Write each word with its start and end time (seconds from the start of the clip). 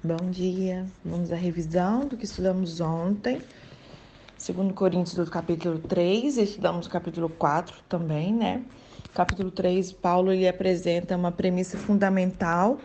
Bom 0.00 0.30
dia. 0.30 0.86
Vamos 1.04 1.32
à 1.32 1.34
revisão 1.34 2.06
do 2.06 2.16
que 2.16 2.24
estudamos 2.24 2.80
ontem. 2.80 3.42
Segundo 4.36 4.72
Coríntios 4.72 5.16
do 5.16 5.28
capítulo 5.28 5.80
3, 5.80 6.38
estudamos 6.38 6.86
o 6.86 6.88
capítulo 6.88 7.28
4 7.28 7.74
também, 7.88 8.32
né? 8.32 8.62
Capítulo 9.12 9.50
3, 9.50 9.90
Paulo 9.90 10.30
ele 10.30 10.46
apresenta 10.46 11.16
uma 11.16 11.32
premissa 11.32 11.76
fundamental 11.76 12.78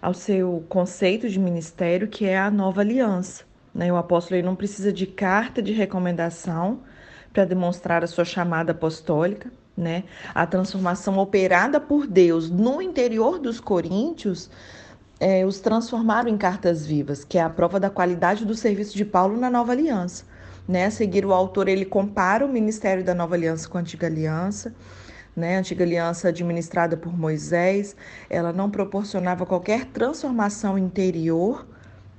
ao 0.00 0.14
seu 0.14 0.64
conceito 0.66 1.28
de 1.28 1.38
ministério, 1.38 2.08
que 2.08 2.24
é 2.24 2.38
a 2.38 2.50
nova 2.50 2.80
aliança. 2.80 3.44
Né? 3.74 3.92
O 3.92 3.96
apóstolo 3.96 4.36
ele 4.36 4.46
não 4.46 4.56
precisa 4.56 4.90
de 4.90 5.06
carta 5.06 5.60
de 5.60 5.74
recomendação 5.74 6.80
para 7.30 7.44
demonstrar 7.44 8.02
a 8.02 8.06
sua 8.06 8.24
chamada 8.24 8.72
apostólica, 8.72 9.52
né? 9.76 10.04
A 10.34 10.46
transformação 10.46 11.18
operada 11.18 11.78
por 11.78 12.06
Deus 12.06 12.48
no 12.48 12.80
interior 12.80 13.38
dos 13.38 13.60
coríntios 13.60 14.48
é, 15.24 15.46
os 15.46 15.58
transformaram 15.58 16.28
em 16.28 16.36
cartas 16.36 16.84
vivas, 16.84 17.24
que 17.24 17.38
é 17.38 17.40
a 17.40 17.48
prova 17.48 17.80
da 17.80 17.88
qualidade 17.88 18.44
do 18.44 18.54
serviço 18.54 18.94
de 18.94 19.06
Paulo 19.06 19.40
na 19.40 19.48
nova 19.48 19.72
aliança. 19.72 20.26
Né? 20.68 20.84
A 20.84 20.90
seguir, 20.90 21.24
o 21.24 21.32
autor 21.32 21.66
ele 21.66 21.86
compara 21.86 22.44
o 22.44 22.48
ministério 22.48 23.02
da 23.02 23.14
nova 23.14 23.34
aliança 23.34 23.66
com 23.66 23.78
a 23.78 23.80
antiga 23.80 24.06
aliança. 24.06 24.74
Né? 25.34 25.56
A 25.56 25.60
antiga 25.60 25.82
aliança 25.82 26.28
administrada 26.28 26.94
por 26.94 27.18
Moisés, 27.18 27.96
ela 28.28 28.52
não 28.52 28.68
proporcionava 28.68 29.46
qualquer 29.46 29.86
transformação 29.86 30.76
interior, 30.76 31.66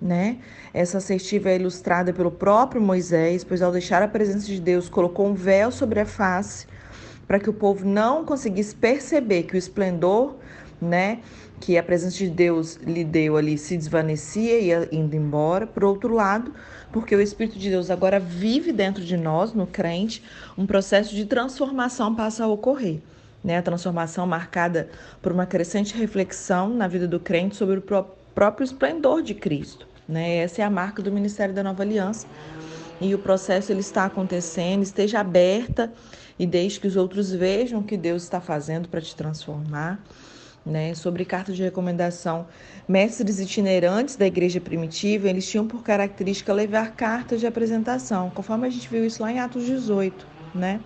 né? 0.01 0.39
Essa 0.73 0.97
assertiva 0.97 1.51
é 1.51 1.57
ilustrada 1.57 2.11
pelo 2.11 2.31
próprio 2.31 2.81
Moisés, 2.81 3.43
pois 3.43 3.61
ao 3.61 3.71
deixar 3.71 4.01
a 4.01 4.07
presença 4.07 4.47
de 4.47 4.59
Deus, 4.59 4.89
colocou 4.89 5.27
um 5.27 5.35
véu 5.35 5.71
sobre 5.71 5.99
a 5.99 6.07
face 6.07 6.65
para 7.27 7.39
que 7.39 7.49
o 7.49 7.53
povo 7.53 7.85
não 7.85 8.25
conseguisse 8.25 8.73
perceber 8.75 9.43
que 9.43 9.53
o 9.53 9.57
esplendor 9.57 10.35
né? 10.85 11.19
Que 11.59 11.77
a 11.77 11.83
presença 11.83 12.17
de 12.17 12.29
Deus 12.29 12.75
lhe 12.75 13.03
deu 13.03 13.37
ali 13.37 13.57
se 13.57 13.75
desvanecia 13.77 14.59
e 14.59 14.67
ia 14.67 14.87
indo 14.91 15.15
embora. 15.15 15.65
Por 15.65 15.83
outro 15.83 16.13
lado, 16.13 16.53
porque 16.91 17.15
o 17.15 17.21
Espírito 17.21 17.59
de 17.59 17.69
Deus 17.69 17.89
agora 17.89 18.19
vive 18.19 18.71
dentro 18.71 19.03
de 19.03 19.17
nós, 19.17 19.53
no 19.53 19.67
crente, 19.67 20.23
um 20.57 20.65
processo 20.65 21.13
de 21.13 21.25
transformação 21.25 22.15
passa 22.15 22.45
a 22.45 22.47
ocorrer. 22.47 22.99
Né? 23.43 23.57
A 23.57 23.61
transformação 23.61 24.25
marcada 24.25 24.89
por 25.21 25.31
uma 25.31 25.45
crescente 25.45 25.95
reflexão 25.97 26.69
na 26.69 26.87
vida 26.87 27.07
do 27.07 27.19
crente 27.19 27.55
sobre 27.55 27.79
o 27.79 28.05
próprio 28.33 28.63
esplendor 28.63 29.21
de 29.21 29.33
Cristo. 29.33 29.87
Né? 30.07 30.37
Essa 30.37 30.61
é 30.61 30.65
a 30.65 30.69
marca 30.69 31.01
do 31.01 31.11
Ministério 31.11 31.53
da 31.53 31.63
Nova 31.63 31.83
Aliança. 31.83 32.27
E 33.01 33.13
o 33.13 33.19
processo 33.19 33.71
ele 33.71 33.81
está 33.81 34.05
acontecendo, 34.05 34.83
esteja 34.83 35.19
aberta 35.19 35.91
e 36.39 36.45
deixe 36.45 36.79
que 36.79 36.87
os 36.87 36.95
outros 36.95 37.31
vejam 37.31 37.81
o 37.81 37.83
que 37.83 37.97
Deus 37.97 38.23
está 38.23 38.39
fazendo 38.39 38.87
para 38.87 39.01
te 39.01 39.15
transformar 39.15 40.01
né, 40.65 40.95
sobre 40.95 41.23
carta 41.23 41.53
de 41.53 41.61
recomendação. 41.61 42.47
Mestres 42.87 43.39
itinerantes 43.39 44.15
da 44.15 44.25
igreja 44.25 44.59
primitiva, 44.59 45.29
eles 45.29 45.47
tinham 45.47 45.67
por 45.67 45.83
característica 45.83 46.51
levar 46.51 46.95
cartas 46.95 47.39
de 47.39 47.47
apresentação, 47.47 48.29
conforme 48.31 48.67
a 48.67 48.69
gente 48.69 48.89
viu 48.89 49.05
isso 49.05 49.21
lá 49.21 49.31
em 49.31 49.39
Atos 49.39 49.65
18, 49.65 50.25
né? 50.55 50.79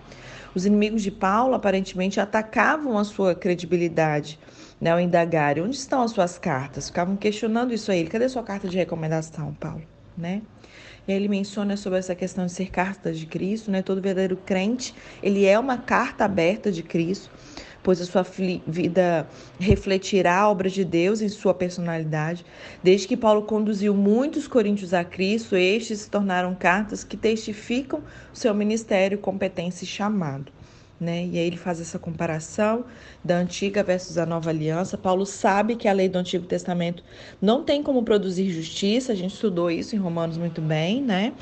Os 0.54 0.66
inimigos 0.66 1.02
de 1.02 1.10
Paulo 1.10 1.54
aparentemente 1.54 2.20
atacavam 2.20 2.98
a 2.98 3.04
sua 3.04 3.34
credibilidade, 3.34 4.38
né, 4.80 4.90
ao 4.90 4.98
indagarem 4.98 5.62
onde 5.62 5.76
estão 5.76 6.02
as 6.02 6.10
suas 6.10 6.38
cartas. 6.38 6.88
Ficavam 6.88 7.16
questionando 7.16 7.72
isso 7.72 7.90
a 7.90 7.96
ele. 7.96 8.08
Cadê 8.08 8.28
sua 8.28 8.42
carta 8.42 8.68
de 8.68 8.76
recomendação, 8.76 9.54
Paulo, 9.54 9.82
né? 10.16 10.42
Ele 11.12 11.28
menciona 11.28 11.76
sobre 11.76 11.98
essa 11.98 12.14
questão 12.14 12.46
de 12.46 12.52
ser 12.52 12.70
carta 12.70 13.12
de 13.12 13.26
Cristo, 13.26 13.70
né? 13.70 13.82
Todo 13.82 14.00
verdadeiro 14.00 14.36
crente, 14.36 14.94
ele 15.22 15.44
é 15.44 15.58
uma 15.58 15.78
carta 15.78 16.24
aberta 16.24 16.70
de 16.70 16.82
Cristo 16.82 17.30
pois 17.82 18.00
a 18.00 18.04
sua 18.04 18.22
vida 18.66 19.26
refletirá 19.58 20.40
a 20.40 20.50
obra 20.50 20.68
de 20.68 20.84
Deus 20.84 21.20
em 21.20 21.28
sua 21.28 21.54
personalidade. 21.54 22.44
Desde 22.82 23.08
que 23.08 23.16
Paulo 23.16 23.42
conduziu 23.42 23.94
muitos 23.94 24.46
coríntios 24.46 24.92
a 24.92 25.02
Cristo, 25.02 25.56
estes 25.56 26.00
se 26.00 26.10
tornaram 26.10 26.54
cartas 26.54 27.04
que 27.04 27.16
testificam 27.16 28.02
seu 28.32 28.54
ministério, 28.54 29.18
competência 29.18 29.84
e 29.84 29.88
chamado 29.88 30.52
né? 31.00 31.24
E 31.24 31.38
aí 31.38 31.46
ele 31.46 31.56
faz 31.56 31.80
essa 31.80 31.98
comparação 31.98 32.84
da 33.24 33.38
antiga 33.38 33.82
versus 33.82 34.18
a 34.18 34.26
nova 34.26 34.50
aliança. 34.50 34.98
Paulo 34.98 35.24
sabe 35.24 35.76
que 35.76 35.88
a 35.88 35.92
lei 35.92 36.08
do 36.08 36.18
Antigo 36.18 36.46
Testamento 36.46 37.02
não 37.40 37.64
tem 37.64 37.82
como 37.82 38.02
produzir 38.02 38.50
justiça, 38.50 39.12
a 39.12 39.14
gente 39.16 39.32
estudou 39.32 39.70
isso 39.70 39.96
em 39.96 39.98
Romanos 39.98 40.36
muito 40.36 40.60
bem, 40.60 41.02
né? 41.02 41.32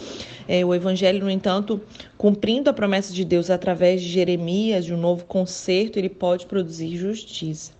É, 0.46 0.64
o 0.64 0.74
Evangelho, 0.74 1.20
no 1.20 1.30
entanto, 1.30 1.80
cumprindo 2.16 2.70
a 2.70 2.72
promessa 2.72 3.12
de 3.12 3.24
Deus 3.24 3.50
através 3.50 4.00
de 4.00 4.08
Jeremias, 4.08 4.84
de 4.84 4.94
um 4.94 4.98
novo 4.98 5.24
concerto, 5.24 5.98
ele 5.98 6.08
pode 6.08 6.46
produzir 6.46 6.96
justiça. 6.96 7.72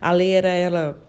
A 0.00 0.12
lei 0.12 0.30
era 0.30 0.48
ela 0.48 1.07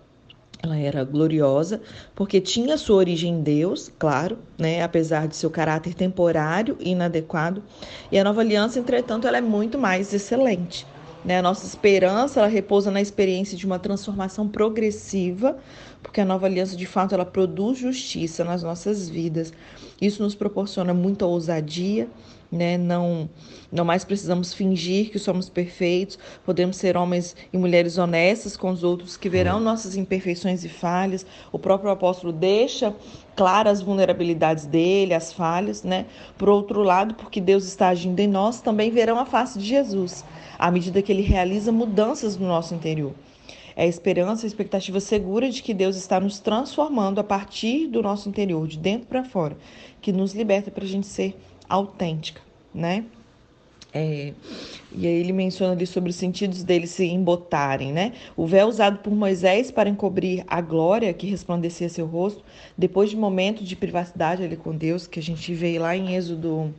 ela 0.62 0.78
era 0.78 1.04
gloriosa 1.04 1.82
porque 2.14 2.42
tinha 2.42 2.78
sua 2.78 2.98
origem 2.98 3.36
em 3.36 3.42
Deus, 3.42 3.92
claro, 3.98 4.38
né, 4.58 4.84
apesar 4.84 5.28
de 5.28 5.36
seu 5.36 5.50
caráter 5.50 5.94
temporário 5.94 6.78
e 6.80 6.92
inadequado. 6.92 7.64
E 8.12 8.20
a 8.20 8.24
nova 8.24 8.42
aliança, 8.42 8.80
entretanto, 8.80 9.28
ela 9.28 9.38
é 9.38 9.42
muito 9.42 9.78
mais 9.78 10.14
excelente. 10.14 10.86
Né? 11.24 11.40
A 11.40 11.42
nossa 11.42 11.66
esperança 11.66 12.40
ela 12.40 12.50
repousa 12.50 12.92
na 12.92 13.02
experiência 13.02 13.58
de 13.58 13.66
uma 13.66 13.80
transformação 13.80 14.48
progressiva, 14.48 15.58
porque 16.04 16.22
a 16.22 16.26
nova 16.26 16.46
aliança, 16.46 16.76
de 16.76 16.86
fato, 16.86 17.14
ela 17.14 17.26
produz 17.26 17.78
justiça 17.78 18.44
nas 18.44 18.64
nossas 18.64 19.10
vidas. 19.10 19.54
Isso 20.02 20.24
nos 20.24 20.36
proporciona 20.36 20.94
muita 20.94 21.26
ousadia, 21.26 22.08
né? 22.52 22.78
Não, 22.78 23.30
não 23.72 23.86
mais 23.86 24.04
precisamos 24.04 24.54
fingir 24.54 25.12
que 25.12 25.20
somos 25.20 25.50
perfeitos, 25.50 26.18
podemos 26.46 26.78
ser 26.78 26.98
homens 26.98 27.36
e 27.54 27.58
mulheres 27.58 27.98
honestas 27.98 28.58
com 28.58 28.72
os 28.72 28.84
outros 28.84 29.16
que 29.16 29.30
verão 29.30 29.58
uhum. 29.58 29.64
nossas 29.64 29.96
imperfeições 29.96 30.64
e 30.64 30.70
falhas. 30.70 31.26
O 31.52 31.60
próprio 31.60 31.92
apóstolo 31.92 32.34
deixa 32.34 32.94
claras 33.36 33.80
as 33.80 33.82
vulnerabilidades 33.82 34.66
dele, 34.66 35.14
as 35.14 35.32
falhas, 35.32 35.84
né? 35.84 36.06
Por 36.38 36.50
outro 36.50 36.84
lado, 36.84 37.14
porque 37.14 37.40
Deus 37.40 37.66
está 37.66 37.90
agindo 37.90 38.20
em 38.20 38.28
nós, 38.28 38.62
também 38.62 38.92
verão 38.92 39.20
a 39.20 39.26
face 39.26 39.58
de 39.60 39.66
Jesus, 39.66 40.26
à 40.58 40.70
medida 40.70 41.02
que 41.02 41.12
ele 41.12 41.22
realiza 41.22 41.72
mudanças 41.72 42.36
no 42.36 42.48
nosso 42.48 42.74
interior. 42.74 43.14
É 43.76 43.84
a 43.84 43.88
esperança, 43.88 44.46
a 44.46 44.48
expectativa 44.48 45.00
segura 45.00 45.50
de 45.50 45.64
que 45.64 45.74
Deus 45.74 45.96
está 45.96 46.20
nos 46.20 46.40
transformando 46.40 47.20
a 47.20 47.24
partir 47.24 47.88
do 47.88 48.02
nosso 48.02 48.28
interior, 48.28 48.68
de 48.68 48.78
dentro 48.78 49.08
para 49.08 49.24
fora, 49.24 49.56
que 50.02 50.12
nos 50.12 50.34
liberta 50.34 50.70
para 50.70 50.84
a 50.84 50.88
gente 50.88 51.08
ser 51.08 51.34
autêntica, 51.70 52.42
né? 52.74 53.06
É, 53.92 54.34
e 54.92 55.08
aí 55.08 55.14
ele 55.14 55.34
menciona 55.34 55.74
ali 55.74 55.88
sobre 55.88 56.12
os 56.12 56.16
sentidos 56.16 56.64
deles 56.64 56.92
se 56.92 57.06
embotarem, 57.06 57.92
né? 57.92 58.14
O 58.38 58.46
véu 58.46 58.68
usado 58.68 59.00
por 59.00 59.12
Moisés 59.12 59.72
para 59.72 59.90
encobrir 59.90 60.44
a 60.48 60.62
glória 60.62 61.12
que 61.12 61.26
resplandecia 61.26 61.90
seu 61.90 62.06
rosto, 62.06 62.44
depois 62.78 63.10
de 63.10 63.18
momento 63.18 63.64
de 63.64 63.76
privacidade 63.76 64.44
ali 64.44 64.56
com 64.56 64.76
Deus, 64.76 65.08
que 65.08 65.20
a 65.20 65.24
gente 65.24 65.54
vê 65.56 65.80
lá 65.80 65.96
em 65.98 66.16
Êxodo 66.16 66.74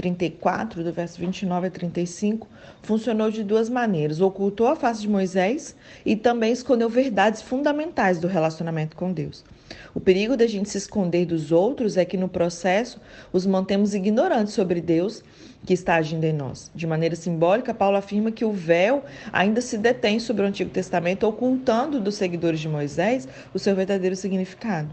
34, 0.00 0.82
do 0.82 0.92
verso 0.92 1.20
29 1.20 1.66
a 1.66 1.70
35, 1.70 2.48
funcionou 2.80 3.30
de 3.30 3.44
duas 3.44 3.68
maneiras: 3.68 4.18
ocultou 4.18 4.66
a 4.66 4.74
face 4.74 5.02
de 5.02 5.08
Moisés 5.08 5.76
e 6.06 6.16
também 6.16 6.52
escondeu 6.52 6.88
verdades 6.88 7.42
fundamentais 7.42 8.18
do 8.18 8.26
relacionamento 8.26 8.96
com 8.96 9.12
Deus. 9.12 9.44
O 9.94 10.00
perigo 10.00 10.38
da 10.38 10.46
gente 10.46 10.70
se 10.70 10.78
esconder 10.78 11.26
dos 11.26 11.52
outros 11.52 11.98
é 11.98 12.04
que 12.04 12.16
no 12.16 12.28
processo 12.28 12.98
os 13.30 13.44
mantemos 13.44 13.94
ignorantes 13.94 14.54
sobre 14.54 14.80
Deus 14.80 15.22
que 15.66 15.74
está 15.74 15.96
agindo 15.96 16.24
em 16.24 16.32
nós. 16.32 16.70
De 16.74 16.86
maneira 16.86 17.14
simbólica, 17.14 17.74
Paulo 17.74 17.98
afirma 17.98 18.32
que 18.32 18.44
o 18.44 18.52
véu 18.52 19.04
ainda 19.30 19.60
se 19.60 19.76
detém 19.76 20.18
sobre 20.18 20.42
o 20.42 20.46
Antigo 20.46 20.70
Testamento, 20.70 21.26
ocultando 21.26 22.00
dos 22.00 22.14
seguidores 22.14 22.60
de 22.60 22.68
Moisés 22.68 23.28
o 23.52 23.58
seu 23.58 23.76
verdadeiro 23.76 24.16
significado. 24.16 24.88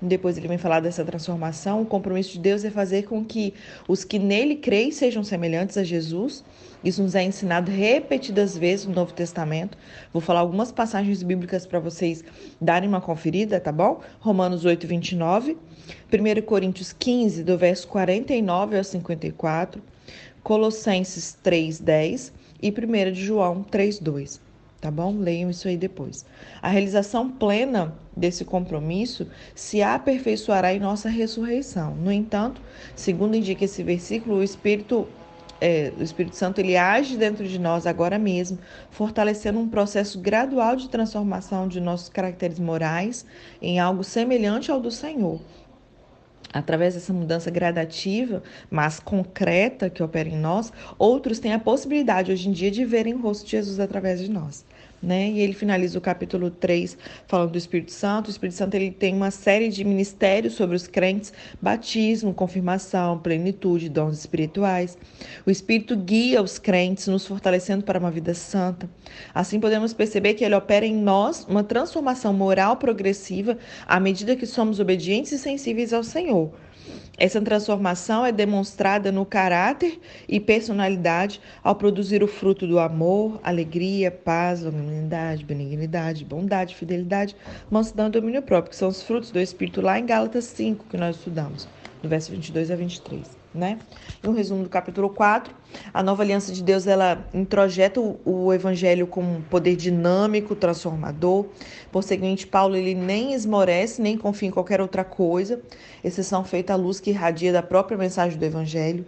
Depois 0.00 0.38
ele 0.38 0.46
vem 0.46 0.58
falar 0.58 0.78
dessa 0.78 1.04
transformação. 1.04 1.82
O 1.82 1.86
compromisso 1.86 2.32
de 2.34 2.38
Deus 2.38 2.64
é 2.64 2.70
fazer 2.70 3.02
com 3.02 3.24
que 3.24 3.52
os 3.88 4.04
que 4.04 4.18
nele 4.18 4.54
creem 4.54 4.92
sejam 4.92 5.24
semelhantes 5.24 5.76
a 5.76 5.82
Jesus. 5.82 6.44
Isso 6.84 7.02
nos 7.02 7.16
é 7.16 7.24
ensinado 7.24 7.70
repetidas 7.70 8.56
vezes 8.56 8.86
no 8.86 8.94
Novo 8.94 9.12
Testamento. 9.12 9.76
Vou 10.12 10.22
falar 10.22 10.40
algumas 10.40 10.70
passagens 10.70 11.22
bíblicas 11.24 11.66
para 11.66 11.80
vocês 11.80 12.22
darem 12.60 12.88
uma 12.88 13.00
conferida, 13.00 13.58
tá 13.58 13.72
bom? 13.72 14.00
Romanos 14.20 14.64
8, 14.64 14.86
29. 14.86 15.56
1 16.12 16.42
Coríntios 16.42 16.92
15, 16.92 17.42
do 17.42 17.58
verso 17.58 17.88
49 17.88 18.78
ao 18.78 18.84
54. 18.84 19.82
Colossenses 20.44 21.36
3, 21.42 21.80
10. 21.80 22.32
E 22.62 22.70
1 22.70 23.14
João 23.14 23.64
3, 23.64 23.98
2 23.98 24.47
tá 24.80 24.90
bom? 24.90 25.18
Leiam 25.18 25.50
isso 25.50 25.68
aí 25.68 25.76
depois. 25.76 26.24
A 26.62 26.68
realização 26.68 27.28
plena 27.30 27.94
desse 28.16 28.44
compromisso 28.44 29.26
se 29.54 29.82
aperfeiçoará 29.82 30.72
em 30.74 30.80
nossa 30.80 31.08
ressurreição. 31.08 31.94
No 31.94 32.12
entanto, 32.12 32.60
segundo 32.94 33.36
indica 33.36 33.64
esse 33.64 33.82
versículo, 33.82 34.36
o 34.36 34.42
Espírito 34.42 35.06
é, 35.60 35.92
o 35.98 36.02
Espírito 36.02 36.36
Santo 36.36 36.60
ele 36.60 36.76
age 36.76 37.16
dentro 37.16 37.46
de 37.46 37.58
nós 37.58 37.84
agora 37.84 38.16
mesmo, 38.16 38.58
fortalecendo 38.90 39.58
um 39.58 39.68
processo 39.68 40.20
gradual 40.20 40.76
de 40.76 40.88
transformação 40.88 41.66
de 41.66 41.80
nossos 41.80 42.08
caracteres 42.08 42.60
morais 42.60 43.26
em 43.60 43.80
algo 43.80 44.04
semelhante 44.04 44.70
ao 44.70 44.80
do 44.80 44.90
Senhor 44.90 45.40
através 46.52 46.94
dessa 46.94 47.12
mudança 47.12 47.50
gradativa, 47.50 48.42
mas 48.70 49.00
concreta 49.00 49.90
que 49.90 50.02
opera 50.02 50.28
em 50.28 50.38
nós, 50.38 50.72
outros 50.98 51.38
têm 51.38 51.52
a 51.52 51.58
possibilidade 51.58 52.32
hoje 52.32 52.48
em 52.48 52.52
dia 52.52 52.70
de 52.70 52.84
verem 52.84 53.14
o 53.14 53.20
rosto 53.20 53.44
de 53.44 53.52
Jesus 53.52 53.78
através 53.80 54.20
de 54.20 54.30
nós. 54.30 54.64
Né? 55.02 55.30
E 55.30 55.40
ele 55.40 55.52
finaliza 55.52 55.98
o 55.98 56.00
capítulo 56.00 56.50
3 56.50 56.96
falando 57.26 57.52
do 57.52 57.58
Espírito 57.58 57.92
Santo. 57.92 58.28
O 58.28 58.30
Espírito 58.30 58.56
Santo 58.56 58.74
ele 58.74 58.90
tem 58.90 59.14
uma 59.14 59.30
série 59.30 59.68
de 59.68 59.84
ministérios 59.84 60.54
sobre 60.54 60.76
os 60.76 60.86
crentes: 60.86 61.32
batismo, 61.60 62.34
confirmação, 62.34 63.18
plenitude, 63.18 63.88
dons 63.88 64.18
espirituais. 64.18 64.98
O 65.46 65.50
Espírito 65.50 65.96
guia 65.96 66.42
os 66.42 66.58
crentes, 66.58 67.06
nos 67.06 67.26
fortalecendo 67.26 67.84
para 67.84 67.98
uma 67.98 68.10
vida 68.10 68.34
santa. 68.34 68.88
Assim 69.34 69.60
podemos 69.60 69.92
perceber 69.92 70.34
que 70.34 70.44
ele 70.44 70.54
opera 70.54 70.84
em 70.84 70.96
nós 70.96 71.44
uma 71.48 71.64
transformação 71.64 72.32
moral 72.32 72.76
progressiva 72.76 73.56
à 73.86 73.98
medida 74.00 74.36
que 74.36 74.46
somos 74.46 74.80
obedientes 74.80 75.32
e 75.32 75.38
sensíveis 75.38 75.92
ao 75.92 76.02
Senhor. 76.02 76.52
Essa 77.18 77.40
transformação 77.40 78.24
é 78.24 78.30
demonstrada 78.30 79.10
no 79.10 79.26
caráter 79.26 80.00
e 80.28 80.38
personalidade 80.38 81.40
ao 81.64 81.74
produzir 81.74 82.22
o 82.22 82.28
fruto 82.28 82.64
do 82.64 82.78
amor, 82.78 83.40
alegria, 83.42 84.10
paz, 84.10 84.62
longanimidade, 84.62 85.44
benignidade, 85.44 86.24
bondade, 86.24 86.76
fidelidade, 86.76 87.34
mansidão 87.68 88.06
e 88.06 88.10
domínio 88.10 88.42
próprio, 88.42 88.70
que 88.70 88.76
são 88.76 88.88
os 88.88 89.02
frutos 89.02 89.32
do 89.32 89.40
Espírito 89.40 89.80
lá 89.80 89.98
em 89.98 90.06
Gálatas 90.06 90.44
5, 90.44 90.86
que 90.88 90.96
nós 90.96 91.16
estudamos, 91.16 91.68
do 92.00 92.08
verso 92.08 92.30
22 92.30 92.70
a 92.70 92.76
23 92.76 93.37
né? 93.54 93.78
Um 94.24 94.32
resumo 94.32 94.62
do 94.62 94.68
capítulo 94.68 95.08
4, 95.08 95.54
a 95.92 96.02
nova 96.02 96.22
aliança 96.22 96.52
de 96.52 96.62
Deus, 96.62 96.86
ela 96.86 97.24
introjeta 97.32 98.00
o, 98.00 98.18
o 98.24 98.52
evangelho 98.52 99.06
como 99.06 99.36
um 99.36 99.42
poder 99.42 99.76
dinâmico, 99.76 100.54
transformador. 100.54 101.46
Por 101.90 102.02
seguinte, 102.02 102.46
Paulo 102.46 102.76
ele 102.76 102.94
nem 102.94 103.32
esmorece, 103.32 104.02
nem 104.02 104.16
confia 104.16 104.48
em 104.48 104.52
qualquer 104.52 104.80
outra 104.80 105.04
coisa, 105.04 105.60
exceção 106.04 106.44
feita 106.44 106.72
à 106.72 106.76
luz 106.76 107.00
que 107.00 107.10
irradia 107.10 107.52
da 107.52 107.62
própria 107.62 107.96
mensagem 107.96 108.38
do 108.38 108.44
evangelho. 108.44 109.06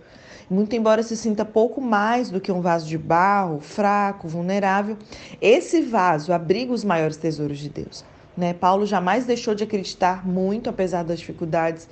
Muito 0.48 0.74
embora 0.74 1.02
se 1.04 1.16
sinta 1.16 1.44
pouco 1.44 1.80
mais 1.80 2.28
do 2.28 2.40
que 2.40 2.50
um 2.50 2.60
vaso 2.60 2.88
de 2.88 2.98
barro, 2.98 3.60
fraco, 3.60 4.26
vulnerável, 4.26 4.96
esse 5.40 5.80
vaso 5.80 6.32
abriga 6.32 6.72
os 6.72 6.82
maiores 6.82 7.16
tesouros 7.16 7.58
de 7.58 7.68
Deus. 7.68 8.04
Né? 8.36 8.52
Paulo 8.52 8.84
jamais 8.84 9.26
deixou 9.26 9.54
de 9.54 9.62
acreditar 9.62 10.26
muito, 10.26 10.68
apesar 10.68 11.04
das 11.04 11.20
dificuldades 11.20 11.88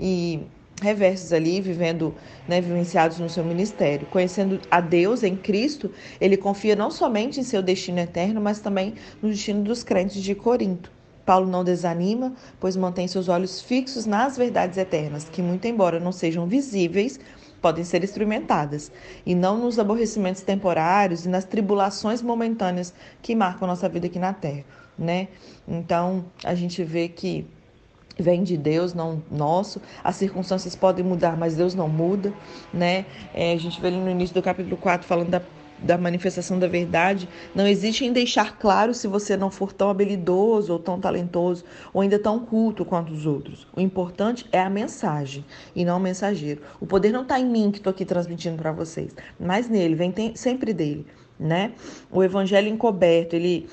e 0.00 0.40
reversos 0.80 1.32
ali, 1.32 1.60
vivendo, 1.60 2.14
né, 2.46 2.60
vivenciados 2.60 3.18
no 3.18 3.28
seu 3.28 3.44
ministério. 3.44 4.06
Conhecendo 4.06 4.60
a 4.70 4.80
Deus 4.80 5.22
em 5.22 5.36
Cristo, 5.36 5.90
ele 6.20 6.36
confia 6.36 6.76
não 6.76 6.90
somente 6.90 7.40
em 7.40 7.42
seu 7.42 7.62
destino 7.62 7.98
eterno, 7.98 8.40
mas 8.40 8.60
também 8.60 8.94
no 9.22 9.28
destino 9.28 9.62
dos 9.62 9.82
crentes 9.82 10.22
de 10.22 10.34
Corinto. 10.34 10.90
Paulo 11.24 11.46
não 11.46 11.62
desanima, 11.62 12.32
pois 12.58 12.74
mantém 12.74 13.06
seus 13.06 13.28
olhos 13.28 13.60
fixos 13.60 14.06
nas 14.06 14.36
verdades 14.36 14.78
eternas, 14.78 15.28
que, 15.28 15.42
muito 15.42 15.66
embora 15.66 16.00
não 16.00 16.10
sejam 16.10 16.46
visíveis, 16.46 17.20
podem 17.60 17.84
ser 17.84 18.02
experimentadas, 18.02 18.90
e 19.26 19.34
não 19.34 19.58
nos 19.58 19.78
aborrecimentos 19.78 20.42
temporários 20.42 21.26
e 21.26 21.28
nas 21.28 21.44
tribulações 21.44 22.22
momentâneas 22.22 22.94
que 23.20 23.34
marcam 23.34 23.68
nossa 23.68 23.88
vida 23.88 24.06
aqui 24.06 24.18
na 24.18 24.32
Terra, 24.32 24.64
né? 24.98 25.28
Então, 25.66 26.24
a 26.44 26.54
gente 26.54 26.82
vê 26.82 27.08
que 27.08 27.44
vem 28.18 28.42
de 28.42 28.56
Deus, 28.56 28.92
não 28.92 29.22
nosso. 29.30 29.80
As 30.02 30.16
circunstâncias 30.16 30.74
podem 30.74 31.04
mudar, 31.04 31.36
mas 31.36 31.56
Deus 31.56 31.74
não 31.74 31.88
muda, 31.88 32.32
né? 32.72 33.06
É, 33.32 33.52
a 33.52 33.56
gente 33.56 33.80
vê 33.80 33.88
ali 33.88 33.96
no 33.96 34.10
início 34.10 34.34
do 34.34 34.42
capítulo 34.42 34.76
4 34.76 35.06
falando 35.06 35.30
da, 35.30 35.42
da 35.78 35.96
manifestação 35.96 36.58
da 36.58 36.66
verdade. 36.66 37.28
Não 37.54 37.66
existe 37.66 38.04
em 38.04 38.12
deixar 38.12 38.58
claro 38.58 38.92
se 38.92 39.06
você 39.06 39.36
não 39.36 39.50
for 39.50 39.72
tão 39.72 39.88
habilidoso 39.88 40.72
ou 40.72 40.78
tão 40.78 41.00
talentoso 41.00 41.64
ou 41.92 42.00
ainda 42.00 42.18
tão 42.18 42.40
culto 42.40 42.84
quanto 42.84 43.12
os 43.12 43.24
outros. 43.24 43.66
O 43.74 43.80
importante 43.80 44.46
é 44.50 44.60
a 44.60 44.70
mensagem 44.70 45.44
e 45.74 45.84
não 45.84 45.98
o 45.98 46.00
mensageiro. 46.00 46.60
O 46.80 46.86
poder 46.86 47.12
não 47.12 47.22
está 47.22 47.38
em 47.38 47.46
mim 47.46 47.70
que 47.70 47.78
estou 47.78 47.90
aqui 47.90 48.04
transmitindo 48.04 48.56
para 48.56 48.72
vocês, 48.72 49.14
mas 49.38 49.68
nele, 49.68 49.94
vem 49.94 50.12
sempre 50.34 50.72
dele. 50.72 51.06
Né? 51.38 51.70
O 52.10 52.24
evangelho 52.24 52.66
encoberto, 52.66 53.36
ele 53.36 53.68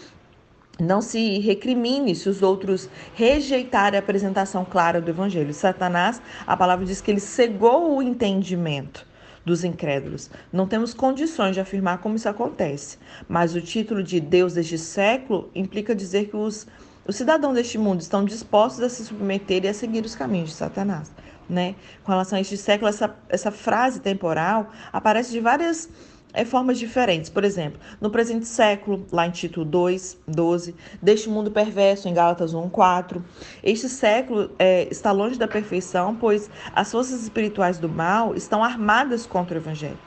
não 0.79 1.01
se 1.01 1.39
recrimine 1.39 2.15
se 2.15 2.27
os 2.27 2.41
outros 2.41 2.89
rejeitarem 3.13 3.97
a 3.97 4.01
apresentação 4.01 4.65
clara 4.65 4.99
do 4.99 5.09
evangelho. 5.09 5.53
Satanás, 5.53 6.21
a 6.45 6.57
palavra 6.57 6.85
diz 6.85 7.01
que 7.01 7.11
ele 7.11 7.19
cegou 7.19 7.95
o 7.95 8.01
entendimento 8.01 9.05
dos 9.45 9.63
incrédulos. 9.63 10.29
Não 10.51 10.67
temos 10.67 10.93
condições 10.93 11.53
de 11.53 11.61
afirmar 11.61 11.99
como 11.99 12.15
isso 12.15 12.27
acontece, 12.27 12.97
mas 13.29 13.55
o 13.55 13.61
título 13.61 14.03
de 14.03 14.19
Deus 14.19 14.53
deste 14.53 14.77
século 14.77 15.49
implica 15.53 15.95
dizer 15.95 16.29
que 16.29 16.35
os, 16.35 16.67
os 17.07 17.15
cidadãos 17.15 17.53
deste 17.53 17.77
mundo 17.77 18.01
estão 18.01 18.25
dispostos 18.25 18.81
a 18.81 18.89
se 18.89 19.05
submeter 19.05 19.63
e 19.63 19.67
a 19.67 19.73
seguir 19.73 20.03
os 20.03 20.15
caminhos 20.15 20.49
de 20.49 20.55
Satanás. 20.55 21.11
Né? 21.47 21.75
Com 22.03 22.11
relação 22.11 22.39
a 22.39 22.41
este 22.41 22.57
século, 22.57 22.89
essa, 22.89 23.15
essa 23.29 23.51
frase 23.51 23.99
temporal 23.99 24.71
aparece 24.91 25.31
de 25.31 25.39
várias 25.39 25.87
é, 26.35 26.45
formas 26.45 26.77
diferentes. 26.77 27.29
Por 27.29 27.43
exemplo, 27.43 27.79
no 27.99 28.09
presente 28.09 28.45
século, 28.45 29.05
lá 29.11 29.25
em 29.25 29.31
Tito 29.31 29.63
2, 29.65 30.17
12, 30.27 30.75
deste 31.01 31.29
mundo 31.29 31.49
perverso, 31.49 32.07
em 32.07 32.13
Gálatas 32.13 32.53
1, 32.53 32.69
4. 32.69 33.23
Este 33.63 33.89
século 33.89 34.51
é, 34.59 34.87
está 34.91 35.11
longe 35.11 35.39
da 35.39 35.47
perfeição, 35.47 36.15
pois 36.15 36.49
as 36.75 36.91
forças 36.91 37.23
espirituais 37.23 37.77
do 37.77 37.89
mal 37.89 38.35
estão 38.35 38.63
armadas 38.63 39.25
contra 39.25 39.57
o 39.57 39.61
Evangelho. 39.61 39.97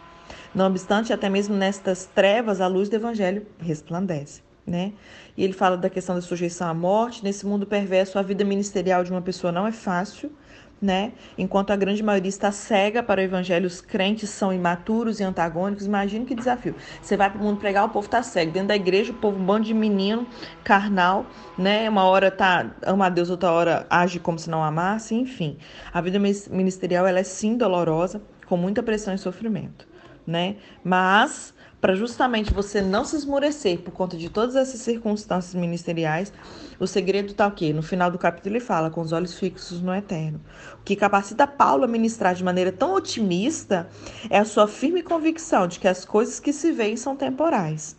Não 0.54 0.66
obstante, 0.66 1.12
até 1.12 1.28
mesmo 1.28 1.56
nestas 1.56 2.06
trevas, 2.06 2.60
a 2.60 2.66
luz 2.66 2.88
do 2.88 2.96
Evangelho 2.96 3.46
resplandece. 3.58 4.42
Né? 4.66 4.92
E 5.34 5.42
ele 5.42 5.54
fala 5.54 5.78
da 5.78 5.88
questão 5.88 6.14
da 6.14 6.20
sujeição 6.20 6.68
à 6.68 6.74
morte. 6.74 7.24
Nesse 7.24 7.46
mundo 7.46 7.66
perverso, 7.66 8.18
a 8.18 8.22
vida 8.22 8.44
ministerial 8.44 9.02
de 9.02 9.10
uma 9.10 9.22
pessoa 9.22 9.50
não 9.50 9.66
é 9.66 9.72
fácil 9.72 10.30
né? 10.80 11.12
Enquanto 11.36 11.72
a 11.72 11.76
grande 11.76 12.02
maioria 12.02 12.28
está 12.28 12.52
cega 12.52 13.02
para 13.02 13.20
o 13.20 13.24
evangelho, 13.24 13.66
os 13.66 13.80
crentes 13.80 14.30
são 14.30 14.52
imaturos 14.52 15.20
e 15.20 15.24
antagônicos. 15.24 15.86
Imagina 15.86 16.24
que 16.24 16.34
desafio. 16.34 16.74
Você 17.02 17.16
vai 17.16 17.30
para 17.30 17.40
o 17.40 17.44
mundo 17.44 17.58
pregar, 17.58 17.84
o 17.84 17.88
povo 17.88 18.06
está 18.06 18.22
cego. 18.22 18.52
Dentro 18.52 18.68
da 18.68 18.76
igreja, 18.76 19.12
o 19.12 19.14
povo 19.14 19.38
um 19.38 19.44
bando 19.44 19.66
de 19.66 19.74
menino, 19.74 20.26
carnal, 20.62 21.26
né? 21.56 21.88
Uma 21.88 22.04
hora 22.04 22.30
tá 22.30 22.70
ama 22.82 23.06
a 23.06 23.08
Deus, 23.08 23.30
outra 23.30 23.50
hora 23.50 23.86
age 23.90 24.18
como 24.20 24.38
se 24.38 24.48
não 24.48 24.62
amasse, 24.62 25.14
enfim. 25.14 25.58
A 25.92 26.00
vida 26.00 26.18
ministerial 26.18 27.06
ela 27.06 27.18
é 27.18 27.24
sim 27.24 27.56
dolorosa, 27.56 28.22
com 28.46 28.56
muita 28.56 28.82
pressão 28.82 29.14
e 29.14 29.18
sofrimento, 29.18 29.86
né? 30.26 30.56
Mas 30.82 31.52
para 31.80 31.94
justamente 31.94 32.52
você 32.52 32.80
não 32.80 33.04
se 33.04 33.16
esmurecer 33.16 33.78
por 33.78 33.92
conta 33.92 34.16
de 34.16 34.28
todas 34.28 34.56
essas 34.56 34.80
circunstâncias 34.80 35.54
ministeriais, 35.54 36.32
o 36.78 36.86
segredo 36.86 37.30
está 37.30 37.46
o 37.46 37.52
quê? 37.52 37.72
No 37.72 37.82
final 37.82 38.10
do 38.10 38.18
capítulo 38.18 38.56
ele 38.56 38.60
fala, 38.60 38.90
com 38.90 39.00
os 39.00 39.12
olhos 39.12 39.38
fixos 39.38 39.80
no 39.80 39.94
eterno. 39.94 40.40
O 40.80 40.84
que 40.84 40.96
capacita 40.96 41.46
Paulo 41.46 41.84
a 41.84 41.88
ministrar 41.88 42.34
de 42.34 42.42
maneira 42.42 42.72
tão 42.72 42.94
otimista 42.94 43.88
é 44.28 44.38
a 44.38 44.44
sua 44.44 44.66
firme 44.66 45.02
convicção 45.02 45.66
de 45.68 45.78
que 45.78 45.86
as 45.86 46.04
coisas 46.04 46.40
que 46.40 46.52
se 46.52 46.72
veem 46.72 46.96
são 46.96 47.14
temporais. 47.14 47.96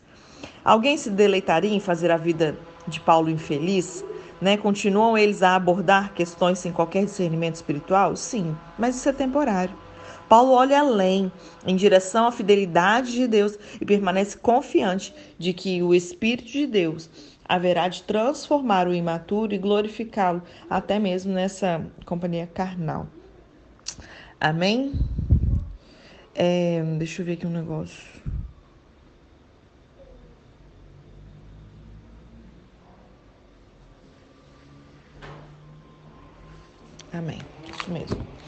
Alguém 0.63 0.97
se 0.97 1.09
deleitaria 1.09 1.73
em 1.73 1.79
fazer 1.79 2.11
a 2.11 2.17
vida 2.17 2.57
de 2.87 2.99
Paulo 2.99 3.29
infeliz? 3.29 4.03
Né? 4.41 4.57
Continuam 4.57 5.17
eles 5.17 5.41
a 5.41 5.55
abordar 5.55 6.13
questões 6.13 6.59
sem 6.59 6.71
qualquer 6.71 7.05
discernimento 7.05 7.55
espiritual? 7.55 8.15
Sim, 8.15 8.55
mas 8.77 8.95
isso 8.95 9.07
é 9.09 9.13
temporário. 9.13 9.75
Paulo 10.29 10.51
olha 10.51 10.79
além, 10.79 11.31
em 11.65 11.75
direção 11.75 12.27
à 12.27 12.31
fidelidade 12.31 13.11
de 13.11 13.27
Deus 13.27 13.57
e 13.81 13.85
permanece 13.85 14.37
confiante 14.37 15.13
de 15.39 15.53
que 15.53 15.81
o 15.81 15.93
Espírito 15.93 16.51
de 16.51 16.67
Deus 16.67 17.09
haverá 17.43 17.87
de 17.87 18.03
transformar 18.03 18.87
o 18.87 18.93
imaturo 18.93 19.55
e 19.55 19.57
glorificá-lo 19.57 20.43
até 20.69 20.99
mesmo 20.99 21.33
nessa 21.33 21.83
companhia 22.05 22.45
carnal. 22.45 23.07
Amém? 24.39 24.93
É, 26.35 26.81
deixa 26.99 27.23
eu 27.23 27.25
ver 27.25 27.33
aqui 27.33 27.47
um 27.47 27.49
negócio. 27.49 28.07
Amém. 37.11 37.39
Isso 37.67 37.91
mesmo. 37.91 38.38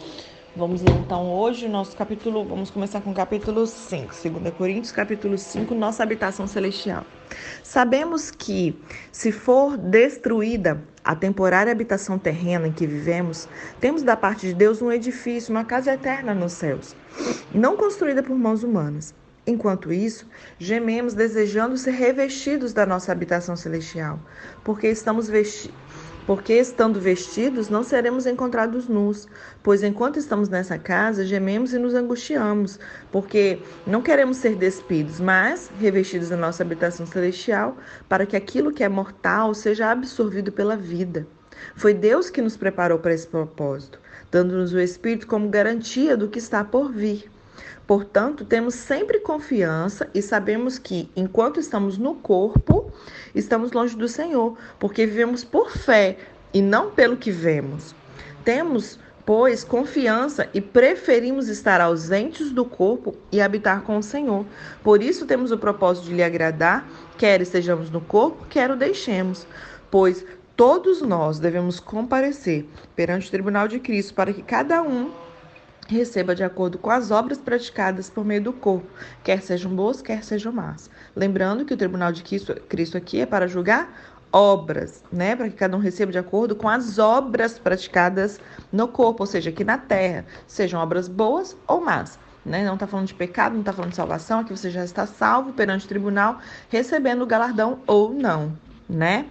Vamos 0.53 0.81
ler 0.81 0.93
então 0.97 1.31
hoje 1.31 1.65
o 1.65 1.69
nosso 1.69 1.95
capítulo, 1.95 2.43
vamos 2.43 2.69
começar 2.69 2.99
com 2.99 3.11
o 3.11 3.15
capítulo 3.15 3.65
5, 3.65 4.13
2 4.37 4.53
Coríntios, 4.53 4.91
capítulo 4.91 5.37
5, 5.37 5.73
nossa 5.73 6.03
habitação 6.03 6.45
celestial. 6.45 7.05
Sabemos 7.63 8.31
que, 8.31 8.77
se 9.13 9.31
for 9.31 9.77
destruída 9.77 10.83
a 11.05 11.15
temporária 11.15 11.71
habitação 11.71 12.19
terrena 12.19 12.67
em 12.67 12.73
que 12.73 12.85
vivemos, 12.85 13.47
temos 13.79 14.03
da 14.03 14.17
parte 14.17 14.47
de 14.47 14.53
Deus 14.53 14.81
um 14.81 14.91
edifício, 14.91 15.51
uma 15.51 15.63
casa 15.63 15.93
eterna 15.93 16.35
nos 16.35 16.51
céus, 16.51 16.97
não 17.55 17.77
construída 17.77 18.21
por 18.21 18.37
mãos 18.37 18.61
humanas. 18.61 19.15
Enquanto 19.47 19.93
isso, 19.93 20.27
gememos 20.59 21.13
desejando 21.13 21.77
ser 21.77 21.91
revestidos 21.91 22.73
da 22.73 22.85
nossa 22.85 23.09
habitação 23.13 23.55
celestial, 23.55 24.19
porque 24.65 24.89
estamos 24.89 25.29
vestidos 25.29 25.73
porque 26.25 26.53
estando 26.53 26.99
vestidos 26.99 27.69
não 27.69 27.83
seremos 27.83 28.25
encontrados 28.25 28.87
nus, 28.87 29.27
pois 29.63 29.83
enquanto 29.83 30.19
estamos 30.19 30.49
nessa 30.49 30.77
casa, 30.77 31.25
gememos 31.25 31.73
e 31.73 31.79
nos 31.79 31.93
angustiamos, 31.93 32.79
porque 33.11 33.59
não 33.85 34.01
queremos 34.01 34.37
ser 34.37 34.55
despidos, 34.55 35.19
mas 35.19 35.71
revestidos 35.79 36.29
da 36.29 36.37
nossa 36.37 36.63
habitação 36.63 37.05
celestial, 37.05 37.77
para 38.07 38.25
que 38.25 38.35
aquilo 38.35 38.71
que 38.71 38.83
é 38.83 38.89
mortal 38.89 39.53
seja 39.53 39.91
absorvido 39.91 40.51
pela 40.51 40.75
vida. 40.75 41.27
Foi 41.75 41.93
Deus 41.93 42.29
que 42.29 42.41
nos 42.41 42.57
preparou 42.57 42.99
para 42.99 43.13
esse 43.13 43.27
propósito, 43.27 43.99
dando-nos 44.31 44.73
o 44.73 44.79
Espírito 44.79 45.27
como 45.27 45.49
garantia 45.49 46.17
do 46.17 46.27
que 46.27 46.39
está 46.39 46.63
por 46.63 46.91
vir. 46.91 47.29
Portanto, 47.91 48.45
temos 48.45 48.75
sempre 48.75 49.19
confiança 49.19 50.09
e 50.15 50.21
sabemos 50.21 50.79
que, 50.79 51.09
enquanto 51.13 51.59
estamos 51.59 51.97
no 51.97 52.15
corpo, 52.15 52.89
estamos 53.35 53.73
longe 53.73 53.97
do 53.97 54.07
Senhor, 54.07 54.57
porque 54.79 55.05
vivemos 55.05 55.43
por 55.43 55.69
fé 55.69 56.17
e 56.53 56.61
não 56.61 56.91
pelo 56.91 57.17
que 57.17 57.31
vemos. 57.31 57.93
Temos, 58.45 58.97
pois, 59.25 59.65
confiança 59.65 60.47
e 60.53 60.61
preferimos 60.61 61.49
estar 61.49 61.81
ausentes 61.81 62.49
do 62.51 62.63
corpo 62.63 63.13
e 63.29 63.41
habitar 63.41 63.81
com 63.81 63.97
o 63.97 64.03
Senhor. 64.03 64.45
Por 64.81 65.03
isso 65.03 65.25
temos 65.25 65.51
o 65.51 65.57
propósito 65.57 66.05
de 66.05 66.13
lhe 66.13 66.23
agradar, 66.23 66.87
quer 67.17 67.41
estejamos 67.41 67.89
no 67.89 67.99
corpo, 67.99 68.45
quer 68.49 68.71
o 68.71 68.77
deixemos. 68.77 69.45
Pois 69.91 70.25
todos 70.55 71.01
nós 71.01 71.39
devemos 71.39 71.81
comparecer 71.81 72.65
perante 72.95 73.27
o 73.27 73.31
tribunal 73.31 73.67
de 73.67 73.81
Cristo 73.81 74.13
para 74.13 74.31
que 74.31 74.41
cada 74.41 74.81
um 74.81 75.11
receba 75.91 76.33
de 76.33 76.43
acordo 76.43 76.77
com 76.77 76.89
as 76.89 77.11
obras 77.11 77.37
praticadas 77.37 78.09
por 78.09 78.23
meio 78.23 78.41
do 78.41 78.53
corpo, 78.53 78.87
quer 79.23 79.41
sejam 79.41 79.75
boas, 79.75 80.01
quer 80.01 80.23
sejam 80.23 80.51
más. 80.51 80.89
Lembrando 81.15 81.65
que 81.65 81.73
o 81.73 81.77
tribunal 81.77 82.11
de 82.11 82.23
Cristo, 82.23 82.97
aqui 82.97 83.19
é 83.19 83.25
para 83.25 83.47
julgar 83.47 83.93
obras, 84.31 85.03
né? 85.11 85.35
Para 85.35 85.49
que 85.49 85.55
cada 85.55 85.75
um 85.75 85.79
receba 85.79 86.11
de 86.11 86.17
acordo 86.17 86.55
com 86.55 86.69
as 86.69 86.97
obras 86.97 87.59
praticadas 87.59 88.39
no 88.71 88.87
corpo, 88.87 89.23
ou 89.23 89.27
seja, 89.27 89.49
aqui 89.49 89.65
na 89.65 89.77
terra, 89.77 90.25
sejam 90.47 90.81
obras 90.81 91.09
boas 91.09 91.57
ou 91.67 91.81
más. 91.81 92.17
Né? 92.45 92.65
Não 92.65 92.73
está 92.75 92.87
falando 92.87 93.07
de 93.07 93.13
pecado, 93.13 93.53
não 93.53 93.59
está 93.59 93.73
falando 93.73 93.91
de 93.91 93.97
salvação, 93.97 94.39
aqui 94.39 94.55
você 94.55 94.71
já 94.71 94.83
está 94.83 95.05
salvo 95.05 95.51
perante 95.53 95.85
o 95.85 95.89
tribunal, 95.89 96.39
recebendo 96.69 97.21
o 97.21 97.25
galardão 97.27 97.81
ou 97.85 98.11
não, 98.13 98.57
né? 98.89 99.27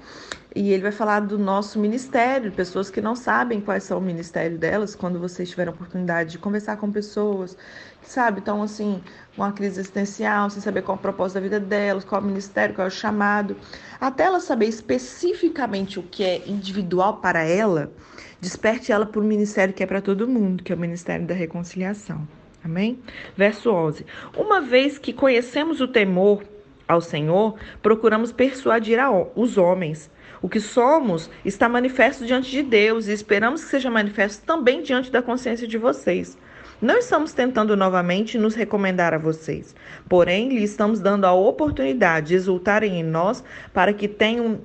E 0.55 0.73
ele 0.73 0.83
vai 0.83 0.91
falar 0.91 1.21
do 1.21 1.39
nosso 1.39 1.79
ministério, 1.79 2.51
pessoas 2.51 2.91
que 2.91 3.01
não 3.01 3.15
sabem 3.15 3.61
quais 3.61 3.85
são 3.85 3.99
o 3.99 4.01
ministério 4.01 4.59
delas, 4.59 4.97
quando 4.97 5.19
vocês 5.21 5.49
tiverem 5.49 5.71
a 5.71 5.75
oportunidade 5.75 6.33
de 6.33 6.39
conversar 6.39 6.77
com 6.77 6.91
pessoas, 6.91 7.57
sabe? 8.03 8.41
Então, 8.41 8.61
assim, 8.61 9.01
uma 9.37 9.53
crise 9.53 9.79
existencial, 9.79 10.51
sem 10.51 10.61
saber 10.61 10.83
qual 10.83 10.97
é 10.97 10.99
o 10.99 11.03
propósito 11.03 11.35
da 11.35 11.41
vida 11.41 11.61
delas, 11.61 12.05
qual 12.05 12.21
é 12.21 12.25
o 12.25 12.27
ministério, 12.27 12.75
qual 12.75 12.87
é 12.87 12.89
o 12.89 12.91
chamado. 12.93 13.57
Até 14.01 14.25
ela 14.25 14.41
saber 14.41 14.67
especificamente 14.67 16.01
o 16.01 16.03
que 16.03 16.25
é 16.25 16.43
individual 16.49 17.19
para 17.19 17.45
ela, 17.45 17.93
desperte 18.41 18.91
ela 18.91 19.07
para 19.07 19.21
o 19.21 19.25
ministério 19.25 19.73
que 19.73 19.85
é 19.85 19.87
para 19.87 20.01
todo 20.01 20.27
mundo, 20.27 20.65
que 20.65 20.73
é 20.73 20.75
o 20.75 20.79
ministério 20.79 21.27
da 21.27 21.35
reconciliação. 21.35 22.27
Amém? 22.65 22.99
Verso 23.37 23.71
11. 23.71 24.05
Uma 24.37 24.61
vez 24.61 24.99
que 24.99 25.13
conhecemos 25.13 25.81
o 25.81 25.87
temor 25.87 26.43
ao 26.89 27.01
Senhor, 27.01 27.55
procuramos 27.81 28.33
persuadir 28.33 28.99
os 29.37 29.57
homens 29.57 30.11
o 30.43 30.49
que 30.49 30.61
somos 30.61 31.29
está 31.45 31.69
manifesto 31.69 32.25
diante 32.25 32.51
de 32.51 32.63
Deus 32.63 33.07
e 33.07 33.13
esperamos 33.13 33.63
que 33.63 33.71
seja 33.71 33.91
manifesto 33.91 34.45
também 34.45 34.83
diante 34.83 35.11
da 35.11 35.21
consciência 35.21 35.67
de 35.67 35.77
vocês. 35.77 36.37
Não 36.81 36.97
estamos 36.97 37.35
tentando 37.35 37.77
novamente 37.77 38.39
nos 38.39 38.55
recomendar 38.55 39.13
a 39.13 39.19
vocês, 39.19 39.75
porém 40.09 40.49
lhe 40.49 40.65
estamos 40.65 40.99
dando 40.99 41.27
a 41.27 41.33
oportunidade 41.33 42.29
de 42.29 42.35
exultarem 42.37 43.01
em 43.01 43.03
nós 43.03 43.45
para 43.75 43.93
que 43.93 44.09
tenham 44.09 44.61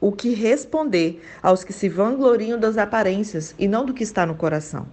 o 0.00 0.10
que 0.10 0.34
responder 0.34 1.22
aos 1.40 1.62
que 1.62 1.72
se 1.72 1.88
vangloriam 1.88 2.58
das 2.58 2.76
aparências 2.76 3.54
e 3.56 3.68
não 3.68 3.86
do 3.86 3.94
que 3.94 4.02
está 4.02 4.26
no 4.26 4.34
coração. 4.34 4.88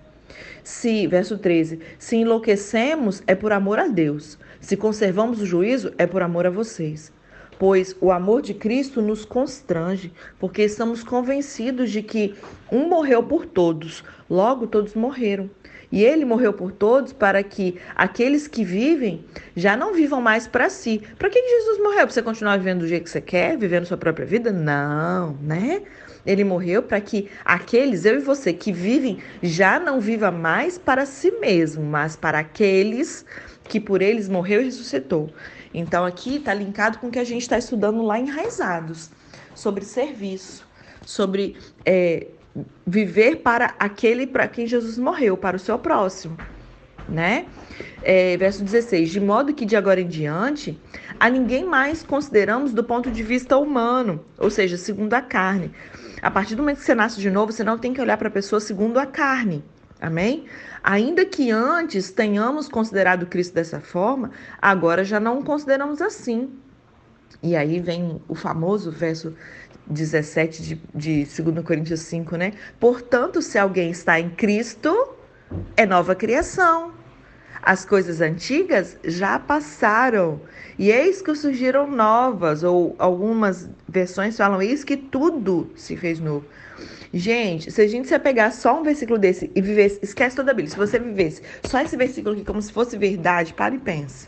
Se, 0.64 1.08
verso 1.08 1.38
13, 1.40 1.80
se 1.98 2.18
enlouquecemos 2.18 3.24
é 3.26 3.34
por 3.34 3.52
amor 3.52 3.80
a 3.80 3.88
Deus, 3.88 4.38
se 4.60 4.78
conservamos 4.78 5.42
o 5.42 5.46
juízo 5.48 5.94
é 5.98 6.06
por 6.06 6.22
amor 6.22 6.46
a 6.46 6.52
vocês 6.52 7.12
pois 7.60 7.96
o 8.00 8.12
amor 8.12 8.42
de 8.42 8.54
Cristo 8.54 9.02
nos 9.02 9.26
constrange, 9.26 10.12
porque 10.40 10.64
estamos 10.64 11.04
convencidos 11.04 11.92
de 11.92 12.02
que 12.02 12.36
um 12.72 12.88
morreu 12.88 13.24
por 13.24 13.46
todos, 13.46 14.04
logo 14.30 14.68
todos 14.68 14.94
morreram. 14.94 15.50
E 15.90 16.04
ele 16.04 16.26
morreu 16.26 16.52
por 16.52 16.72
todos 16.72 17.14
para 17.14 17.42
que 17.42 17.76
aqueles 17.96 18.46
que 18.46 18.64
vivem 18.64 19.24
já 19.56 19.78
não 19.78 19.94
vivam 19.94 20.20
mais 20.20 20.46
para 20.46 20.70
si. 20.70 21.02
Para 21.18 21.30
que 21.30 21.42
Jesus 21.42 21.80
morreu? 21.80 22.00
Para 22.00 22.10
você 22.10 22.22
continuar 22.22 22.58
vivendo 22.58 22.80
do 22.80 22.88
jeito 22.88 23.06
que 23.06 23.10
você 23.10 23.22
quer, 23.22 23.58
vivendo 23.58 23.86
sua 23.86 23.96
própria 23.96 24.26
vida? 24.26 24.52
Não, 24.52 25.38
né? 25.42 25.84
Ele 26.26 26.44
morreu 26.44 26.84
para 26.84 27.00
que 27.00 27.30
aqueles, 27.46 28.04
eu 28.04 28.16
e 28.16 28.20
você, 28.20 28.52
que 28.52 28.74
vivem, 28.74 29.20
já 29.42 29.80
não 29.80 30.02
viva 30.02 30.30
mais 30.30 30.78
para 30.78 31.06
si 31.06 31.32
mesmo, 31.32 31.86
mas 31.86 32.18
para 32.18 32.40
aqueles 32.40 33.26
que 33.64 33.80
por 33.80 34.02
eles 34.02 34.28
morreu 34.28 34.62
e 34.62 34.66
ressuscitou. 34.66 35.30
Então 35.78 36.04
aqui 36.04 36.38
está 36.38 36.56
linkado 36.56 36.98
com 36.98 37.08
o 37.08 37.12
que 37.12 37.20
a 37.20 37.24
gente 37.24 37.44
está 37.44 37.56
estudando 37.56 38.02
lá 38.02 38.20
enraizados, 38.20 39.12
sobre 39.54 39.86
serviço, 39.86 40.68
sobre 41.06 41.56
é, 41.86 42.26
viver 42.86 43.38
para 43.38 43.76
aquele 43.78 44.26
para 44.26 44.48
quem 44.48 44.66
Jesus 44.66 44.98
morreu, 44.98 45.38
para 45.38 45.56
o 45.56 45.60
seu 45.60 45.78
próximo, 45.78 46.36
né? 47.08 47.46
É, 48.02 48.36
verso 48.38 48.64
16: 48.64 49.12
De 49.12 49.20
modo 49.20 49.54
que 49.54 49.66
de 49.66 49.76
agora 49.76 50.02
em 50.02 50.08
diante, 50.08 50.82
a 51.20 51.30
ninguém 51.30 51.64
mais 51.64 52.02
consideramos 52.02 52.74
do 52.74 52.84
ponto 52.84 53.12
de 53.12 53.22
vista 53.22 53.56
humano, 53.56 54.26
ou 54.36 54.50
seja, 54.50 54.78
segundo 54.78 55.14
a 55.14 55.22
carne. 55.22 55.72
A 56.24 56.32
partir 56.32 56.56
do 56.56 56.64
momento 56.64 56.80
que 56.80 56.86
você 56.86 56.96
nasce 56.96 57.22
de 57.22 57.30
novo, 57.30 57.52
você 57.52 57.64
não 57.64 57.78
tem 57.78 57.94
que 57.94 58.02
olhar 58.02 58.18
para 58.18 58.30
a 58.30 58.32
pessoa 58.32 58.60
segundo 58.60 58.98
a 58.98 59.06
carne. 59.06 59.64
Amém? 60.00 60.46
Ainda 60.84 61.26
que 61.26 61.52
antes 61.52 62.12
tenhamos 62.12 62.68
considerado 62.68 63.26
Cristo 63.26 63.54
dessa 63.54 63.80
forma, 63.80 64.32
agora 64.62 65.04
já 65.04 65.20
não 65.20 65.40
o 65.40 65.44
consideramos 65.44 66.02
assim. 66.02 66.50
E 67.42 67.56
aí 67.56 67.80
vem 67.80 68.22
o 68.28 68.36
famoso 68.36 68.92
verso 68.92 69.36
17 69.88 70.62
de, 70.62 70.82
de 70.94 71.42
2 71.42 71.66
Coríntios 71.66 72.02
5, 72.02 72.36
né? 72.36 72.54
Portanto, 72.80 73.42
se 73.42 73.58
alguém 73.58 73.92
está 73.92 74.20
em 74.20 74.30
Cristo, 74.30 75.16
é 75.76 75.86
nova 75.86 76.16
criação. 76.16 76.94
As 77.62 77.84
coisas 77.84 78.22
antigas 78.22 78.98
já 79.04 79.38
passaram, 79.40 80.40
e 80.78 80.92
eis 80.92 81.22
que 81.22 81.34
surgiram 81.36 81.90
novas, 81.90 82.64
ou 82.64 82.96
algumas 82.98 83.70
versões 83.88 84.38
falam, 84.38 84.62
eis 84.62 84.84
que 84.84 84.96
tudo 84.96 85.70
se 85.76 85.98
fez 85.98 86.20
novo. 86.20 86.46
Gente, 87.14 87.72
se 87.72 87.82
a 87.82 87.88
gente 87.88 88.08
se 88.08 88.20
pegar 88.20 88.52
só 88.52 88.80
um 88.80 88.84
versículo 88.84 89.18
desse 89.18 89.50
e 89.56 89.62
viver, 89.62 90.00
esquece 90.02 90.36
toda 90.36 90.52
a 90.52 90.54
Bíblia. 90.54 90.72
Se 90.72 90.78
você 90.78 91.00
vivesse 91.00 91.42
só 91.64 91.80
esse 91.80 91.96
versículo 91.96 92.36
aqui 92.36 92.44
como 92.44 92.62
se 92.62 92.72
fosse 92.72 92.98
verdade, 92.98 93.54
para 93.54 93.76
e 93.76 93.80
pense. 93.80 94.28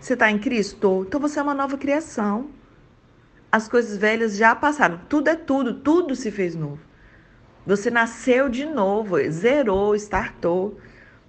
Você 0.00 0.14
está 0.14 0.30
em 0.30 0.38
Cristo? 0.38 1.04
Então 1.06 1.20
você 1.20 1.38
é 1.38 1.42
uma 1.42 1.54
nova 1.54 1.78
criação. 1.78 2.50
As 3.50 3.68
coisas 3.68 3.96
velhas 3.96 4.36
já 4.36 4.54
passaram. 4.54 5.00
Tudo 5.08 5.28
é 5.28 5.36
tudo, 5.36 5.74
tudo 5.74 6.16
se 6.16 6.30
fez 6.30 6.54
novo. 6.54 6.80
Você 7.64 7.90
nasceu 7.90 8.48
de 8.48 8.66
novo, 8.66 9.16
zerou, 9.30 9.94
startou, 9.94 10.76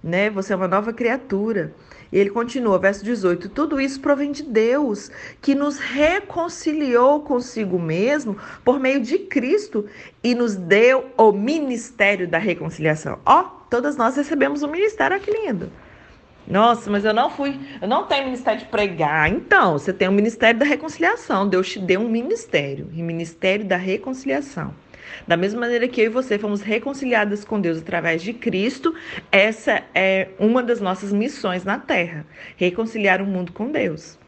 né? 0.04 0.28
Você 0.28 0.52
é 0.52 0.56
uma 0.56 0.68
nova 0.68 0.92
criatura. 0.92 1.74
E 2.12 2.18
ele 2.18 2.28
continua, 2.28 2.78
verso 2.78 3.02
18: 3.02 3.48
Tudo 3.48 3.80
isso 3.80 4.00
provém 4.00 4.30
de 4.30 4.42
Deus, 4.42 5.10
que 5.40 5.54
nos 5.54 5.78
reconciliou 5.78 7.22
consigo 7.22 7.78
mesmo 7.78 8.36
por 8.62 8.78
meio 8.78 9.00
de 9.00 9.18
Cristo 9.18 9.86
e 10.22 10.34
nos 10.34 10.54
deu 10.54 11.06
o 11.16 11.32
ministério 11.32 12.28
da 12.28 12.38
reconciliação. 12.38 13.18
Ó, 13.24 13.40
oh, 13.40 13.44
todas 13.70 13.96
nós 13.96 14.14
recebemos 14.14 14.62
o 14.62 14.66
um 14.66 14.70
ministério, 14.70 15.16
olha 15.16 15.24
que 15.24 15.30
lindo. 15.30 15.72
Nossa, 16.46 16.90
mas 16.90 17.06
eu 17.06 17.14
não 17.14 17.30
fui, 17.30 17.58
eu 17.80 17.88
não 17.88 18.04
tenho 18.04 18.26
ministério 18.26 18.60
de 18.60 18.66
pregar. 18.66 19.30
Então, 19.30 19.78
você 19.78 19.94
tem 19.94 20.06
o 20.06 20.12
ministério 20.12 20.60
da 20.60 20.66
reconciliação. 20.66 21.48
Deus 21.48 21.70
te 21.70 21.78
deu 21.78 22.02
um 22.02 22.08
ministério, 22.08 22.86
o 22.92 23.02
ministério 23.02 23.64
da 23.64 23.78
reconciliação. 23.78 24.74
Da 25.26 25.36
mesma 25.36 25.60
maneira 25.60 25.88
que 25.88 26.00
eu 26.00 26.06
e 26.06 26.08
você 26.08 26.38
fomos 26.38 26.60
reconciliadas 26.60 27.44
com 27.44 27.60
Deus 27.60 27.78
através 27.78 28.22
de 28.22 28.32
Cristo, 28.32 28.94
essa 29.30 29.82
é 29.94 30.28
uma 30.38 30.62
das 30.62 30.80
nossas 30.80 31.12
missões 31.12 31.64
na 31.64 31.78
Terra: 31.78 32.26
reconciliar 32.56 33.22
o 33.22 33.26
mundo 33.26 33.52
com 33.52 33.70
Deus. 33.70 34.18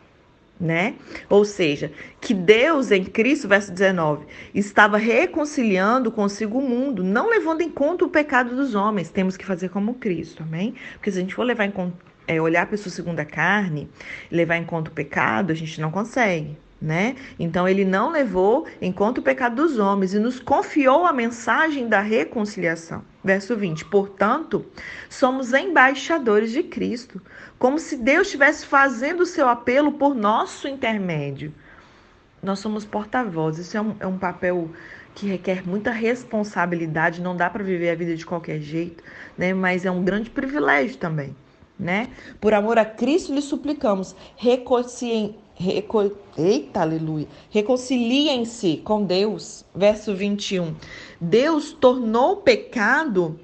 Né? 0.59 0.95
Ou 1.29 1.45
seja, 1.45 1.93
que 2.19 2.33
Deus 2.33 2.91
em 2.91 3.05
Cristo, 3.05 3.47
verso 3.47 3.71
19, 3.71 4.25
estava 4.55 4.97
reconciliando 4.97 6.11
consigo 6.11 6.59
o 6.59 6.67
mundo, 6.67 7.05
não 7.05 7.29
levando 7.29 7.61
em 7.61 7.69
conta 7.69 8.07
o 8.07 8.09
pecado 8.09 8.57
dos 8.57 8.75
homens. 8.75 9.11
Temos 9.11 9.37
que 9.37 9.45
fazer 9.45 9.69
como 9.69 9.93
Cristo, 9.95 10.43
amém? 10.43 10.75
Porque 10.95 11.13
se 11.13 11.19
a 11.19 11.21
gente 11.21 11.35
for 11.35 11.43
levar 11.43 11.67
em 11.67 11.71
conta, 11.71 11.99
é, 12.27 12.41
olhar 12.41 12.63
a 12.63 12.67
pessoa 12.67 12.91
segundo 12.91 13.21
a 13.21 13.25
carne, 13.27 13.87
levar 14.31 14.57
em 14.57 14.65
conta 14.65 14.91
o 14.91 14.95
pecado, 14.95 15.53
a 15.53 15.55
gente 15.55 15.79
não 15.79 15.91
consegue 15.91 16.57
né? 16.81 17.17
Então 17.39 17.69
ele 17.69 17.85
não 17.85 18.11
levou 18.11 18.67
em 18.81 18.93
conta 18.93 19.21
o 19.21 19.25
pecado 19.25 19.57
dos 19.57 19.79
homens 19.79 20.13
e 20.13 20.19
nos 20.19 20.39
confiou 20.39 21.07
a 21.07 21.13
mensagem 21.13 21.89
da 21.89 22.01
reconciliação. 22.01 23.03
Verso 23.25 23.57
20: 23.57 23.85
Portanto, 23.87 24.65
somos 25.09 25.53
embaixadores 25.53 26.53
de 26.53 26.63
Cristo, 26.63 27.21
como 27.59 27.79
se 27.79 27.97
Deus 27.97 28.27
estivesse 28.27 28.67
fazendo 28.67 29.21
o 29.21 29.27
seu 29.27 29.49
apelo 29.49 29.93
por 29.93 30.15
nosso 30.15 30.69
intermédio. 30.69 31.53
Nós 32.43 32.59
somos 32.59 32.85
porta-vozes, 32.85 33.67
isso 33.67 33.77
é 33.77 33.81
um, 33.81 33.97
é 33.99 34.07
um 34.07 34.19
papel 34.19 34.71
que 35.15 35.27
requer 35.27 35.67
muita 35.67 35.91
responsabilidade, 35.91 37.23
não 37.23 37.35
dá 37.35 37.49
para 37.49 37.65
viver 37.65 37.89
a 37.89 37.95
vida 37.95 38.15
de 38.15 38.27
qualquer 38.27 38.61
jeito, 38.61 39.03
né? 39.37 39.55
Mas 39.55 39.87
é 39.87 39.91
um 39.91 40.05
grande 40.05 40.29
privilégio 40.29 40.99
também, 40.99 41.35
né? 41.79 42.09
Por 42.41 42.55
amor 42.55 42.79
a 42.79 42.85
Cristo 42.85 43.35
lhe 43.35 43.43
suplicamos, 43.43 44.15
reconciliem 44.37 45.37
Reco... 45.59 46.13
Eita, 46.37 46.83
aleluia. 46.83 47.27
Reconciliem-se 47.51 48.77
com 48.85 49.03
Deus. 49.03 49.65
Verso 49.75 50.15
21. 50.15 50.75
Deus 51.19 51.73
tornou 51.73 52.33
o 52.33 52.37
pecado 52.37 53.41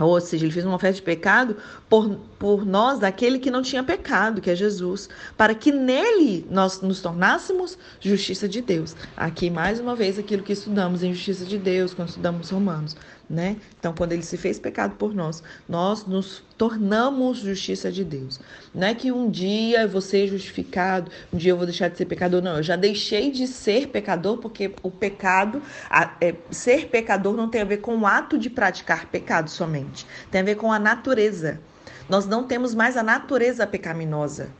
Ou 0.00 0.18
seja, 0.20 0.44
ele 0.44 0.52
fez 0.52 0.64
uma 0.64 0.76
oferta 0.76 0.96
de 0.96 1.02
pecado 1.02 1.56
por, 1.94 2.18
por 2.40 2.66
nós, 2.66 2.98
daquele 2.98 3.38
que 3.38 3.52
não 3.52 3.62
tinha 3.62 3.84
pecado, 3.84 4.40
que 4.40 4.50
é 4.50 4.56
Jesus, 4.56 5.08
para 5.36 5.54
que 5.54 5.70
nele 5.70 6.44
nós 6.50 6.80
nos 6.80 7.00
tornássemos 7.00 7.78
justiça 8.00 8.48
de 8.48 8.60
Deus. 8.60 8.96
Aqui, 9.16 9.48
mais 9.48 9.78
uma 9.78 9.94
vez, 9.94 10.18
aquilo 10.18 10.42
que 10.42 10.52
estudamos 10.52 11.04
em 11.04 11.14
justiça 11.14 11.44
de 11.44 11.56
Deus, 11.56 11.94
quando 11.94 12.08
estudamos 12.08 12.50
Romanos 12.50 12.96
né? 13.28 13.56
Então, 13.78 13.94
quando 13.96 14.12
ele 14.12 14.22
se 14.22 14.36
fez 14.36 14.58
pecado 14.58 14.96
por 14.96 15.14
nós, 15.14 15.42
nós 15.68 16.06
nos 16.06 16.42
tornamos 16.58 17.38
justiça 17.38 17.90
de 17.90 18.04
Deus. 18.04 18.40
Não 18.74 18.86
é 18.86 18.94
que 18.94 19.10
um 19.10 19.30
dia 19.30 19.82
eu 19.82 19.88
vou 19.88 20.00
ser 20.00 20.26
justificado, 20.28 21.10
um 21.32 21.36
dia 21.36 21.52
eu 21.52 21.56
vou 21.56 21.66
deixar 21.66 21.88
de 21.88 21.96
ser 21.96 22.04
pecador, 22.04 22.42
não. 22.42 22.56
Eu 22.56 22.62
já 22.62 22.76
deixei 22.76 23.30
de 23.30 23.46
ser 23.46 23.88
pecador 23.88 24.38
porque 24.38 24.72
o 24.82 24.90
pecado, 24.90 25.62
a, 25.88 26.14
é, 26.20 26.34
ser 26.50 26.88
pecador 26.88 27.34
não 27.34 27.48
tem 27.48 27.62
a 27.62 27.64
ver 27.64 27.78
com 27.78 27.96
o 27.96 28.06
ato 28.06 28.38
de 28.38 28.50
praticar 28.50 29.06
pecado 29.06 29.48
somente, 29.50 30.06
tem 30.30 30.40
a 30.40 30.44
ver 30.44 30.56
com 30.56 30.70
a 30.70 30.78
natureza. 30.78 31.60
Nós 32.08 32.26
não 32.26 32.44
temos 32.44 32.74
mais 32.74 32.96
a 32.96 33.02
natureza 33.02 33.66
pecaminosa. 33.66 34.50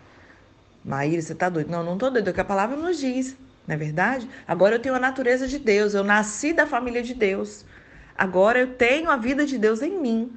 Maíra, 0.85 1.21
você 1.21 1.35
tá 1.35 1.49
doido? 1.49 1.71
Não, 1.71 1.83
não 1.83 1.97
tô 1.97 2.11
doido, 2.11 2.29
é 2.29 2.31
o 2.31 2.35
que 2.35 2.41
a 2.41 2.45
palavra 2.45 2.77
nos 2.77 2.99
diz, 2.99 3.37
não 3.67 3.75
é 3.75 3.79
verdade? 3.79 4.29
Agora 4.47 4.75
eu 4.75 4.79
tenho 4.79 4.95
a 4.95 5.01
natureza 5.01 5.49
de 5.49 5.59
Deus, 5.59 5.95
eu 5.95 6.05
nasci 6.05 6.53
da 6.53 6.67
família 6.67 7.03
de 7.03 7.15
Deus. 7.15 7.65
Agora 8.17 8.59
eu 8.59 8.75
tenho 8.75 9.11
a 9.11 9.17
vida 9.17 9.47
de 9.47 9.59
Deus 9.59 9.83
em 9.83 9.99
mim. 9.99 10.33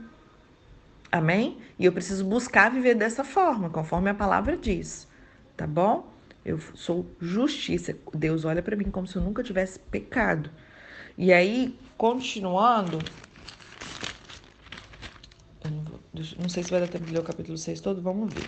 Amém? 1.11 1.57
E 1.77 1.85
eu 1.85 1.91
preciso 1.91 2.25
buscar 2.25 2.71
viver 2.71 2.95
dessa 2.95 3.23
forma, 3.23 3.69
conforme 3.69 4.09
a 4.09 4.13
palavra 4.13 4.57
diz. 4.57 5.07
Tá 5.55 5.67
bom? 5.67 6.11
Eu 6.45 6.59
sou 6.73 7.05
justiça. 7.19 7.95
Deus 8.13 8.45
olha 8.45 8.61
para 8.61 8.75
mim 8.75 8.89
como 8.89 9.05
se 9.05 9.15
eu 9.15 9.21
nunca 9.21 9.43
tivesse 9.43 9.79
pecado. 9.79 10.49
E 11.17 11.33
aí, 11.33 11.77
continuando. 11.97 12.99
Não, 16.39 16.49
sei 16.49 16.63
se 16.63 16.71
vai 16.71 16.79
dar 16.79 16.87
tempo 16.87 17.05
de 17.05 17.13
ler 17.13 17.19
o 17.19 17.23
capítulo 17.23 17.57
6 17.57 17.79
todo, 17.79 18.01
vamos 18.01 18.33
ver. 18.33 18.47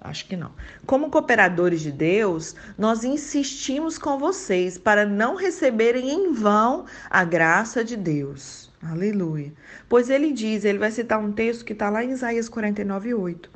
Acho 0.00 0.26
que 0.26 0.36
não. 0.36 0.52
Como 0.84 1.10
cooperadores 1.10 1.80
de 1.80 1.90
Deus, 1.90 2.54
nós 2.76 3.04
insistimos 3.04 3.96
com 3.96 4.18
vocês 4.18 4.76
para 4.76 5.06
não 5.06 5.34
receberem 5.34 6.10
em 6.10 6.32
vão 6.32 6.84
a 7.08 7.24
graça 7.24 7.82
de 7.82 7.96
Deus. 7.96 8.70
Aleluia. 8.82 9.52
Pois 9.88 10.10
ele 10.10 10.32
diz, 10.32 10.64
ele 10.64 10.78
vai 10.78 10.90
citar 10.90 11.18
um 11.18 11.32
texto 11.32 11.64
que 11.64 11.72
está 11.72 11.88
lá 11.88 12.04
em 12.04 12.10
Isaías 12.10 12.48
49, 12.48 13.14
8. 13.14 13.50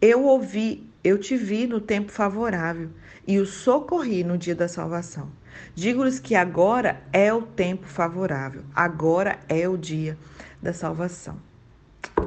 Eu 0.00 0.24
ouvi, 0.24 0.86
eu 1.02 1.18
te 1.18 1.36
vi 1.36 1.66
no 1.66 1.80
tempo 1.80 2.12
favorável 2.12 2.90
e 3.26 3.38
o 3.38 3.46
socorri 3.46 4.22
no 4.22 4.36
dia 4.36 4.54
da 4.54 4.68
salvação. 4.68 5.30
Digo-lhes 5.74 6.18
que 6.18 6.34
agora 6.34 7.02
é 7.12 7.32
o 7.32 7.42
tempo 7.42 7.86
favorável, 7.86 8.62
agora 8.74 9.38
é 9.48 9.68
o 9.68 9.76
dia 9.76 10.16
da 10.62 10.72
salvação. 10.72 11.49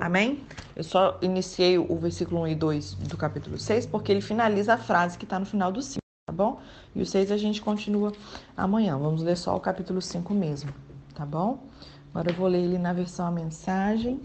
Amém? 0.02 0.44
Eu 0.76 0.84
só 0.84 1.18
iniciei 1.22 1.78
o 1.78 1.96
versículo 1.98 2.42
1 2.42 2.48
e 2.48 2.56
2 2.56 2.94
do 2.96 3.18
capítulo 3.18 3.58
6 3.58 3.86
porque 3.86 4.12
ele 4.12 4.22
finaliza 4.22 4.74
a 4.74 4.78
frase 4.78 5.18
que 5.18 5.24
está 5.24 5.40
no 5.40 5.46
final 5.46 5.72
do 5.72 5.82
5, 5.82 6.00
tá 6.28 6.34
bom? 6.34 6.60
E 6.96 7.02
o 7.02 7.06
6 7.06 7.32
a 7.32 7.38
gente 7.38 7.62
continua 7.62 8.12
amanhã. 8.58 8.98
Vamos 8.98 9.22
ler 9.22 9.38
só 9.38 9.56
o 9.56 9.60
capítulo 9.60 10.02
5 10.02 10.34
mesmo, 10.34 10.74
tá 11.14 11.26
bom? 11.26 11.64
Agora 12.10 12.30
eu 12.30 12.36
vou 12.36 12.48
ler 12.48 12.64
ele 12.64 12.78
na 12.78 12.94
versão 12.94 13.26
a 13.26 13.32
mensagem, 13.32 14.20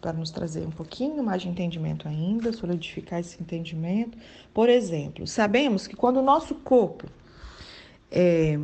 para 0.00 0.12
nos 0.12 0.30
trazer 0.30 0.66
um 0.66 0.70
pouquinho 0.70 1.22
mais 1.22 1.42
de 1.42 1.48
entendimento 1.48 2.08
ainda, 2.08 2.52
solidificar 2.52 3.20
esse 3.20 3.40
entendimento. 3.40 4.16
Por 4.54 4.68
exemplo, 4.68 5.26
sabemos 5.26 5.86
que 5.86 5.94
quando 5.94 6.18
o 6.18 6.22
nosso 6.22 6.54
corpo 6.54 7.06
é, 8.10 8.58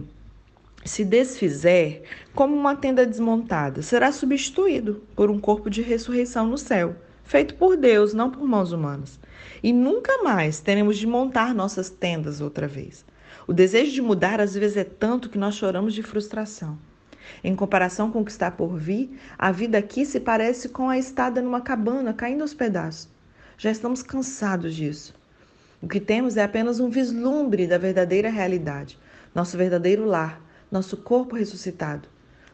se 0.87 1.05
desfizer, 1.05 2.02
como 2.35 2.55
uma 2.55 2.76
tenda 2.76 3.07
desmontada, 3.07 3.83
será 3.83 4.12
substituído 4.12 5.02
por 5.14 5.31
um 5.31 5.38
corpo 5.38 5.69
de 5.69 5.83
ressurreição 5.83 6.47
no 6.47 6.59
céu, 6.59 6.97
feito 7.25 7.55
por 7.55 7.76
Deus, 7.76 8.14
não 8.14 8.31
por 8.31 8.47
mãos 8.47 8.73
humanas. 8.73 9.19
E 9.62 9.73
nunca 9.73 10.23
mais 10.23 10.61
teremos 10.61 10.97
de 10.97 11.07
montar 11.07 11.55
nossas 11.55 11.90
tendas 11.90 12.40
outra 12.40 12.69
vez. 12.69 13.05
O 13.47 13.52
desejo 13.52 13.93
de 13.93 14.02
mudar 14.02 14.40
às 14.40 14.55
vezes 14.55 14.76
é 14.76 14.85
tanto 14.85 15.28
que 15.28 15.38
nós 15.38 15.55
choramos 15.55 15.95
de 15.95 16.02
frustração. 16.02 16.78
Em 17.43 17.55
comparação 17.57 18.11
com 18.11 18.21
o 18.21 18.25
que 18.25 18.31
está 18.31 18.50
por 18.50 18.76
vir, 18.76 19.19
a 19.38 19.50
vida 19.50 19.78
aqui 19.78 20.05
se 20.05 20.21
parece 20.21 20.69
com 20.69 20.88
a 20.88 20.99
estada 20.99 21.43
numa 21.43 21.61
cabana 21.61 22.12
caindo 22.12 22.42
aos 22.42 22.55
pedaços. 22.55 23.09
Já 23.59 23.70
estamos 23.70 24.03
cansados 24.03 24.75
disso. 24.75 25.14
O 25.81 25.88
que 25.88 26.01
temos 26.01 26.37
é 26.37 26.42
apenas 26.42 26.81
um 26.81 26.88
vislumbre 26.88 27.66
da 27.66 27.79
verdadeira 27.79 28.31
realidade, 28.31 28.99
nosso 29.35 29.57
verdadeiro 29.57 30.05
lar, 30.05 30.40
nosso 30.70 30.96
corpo 30.96 31.37
ressuscitado. 31.37 32.09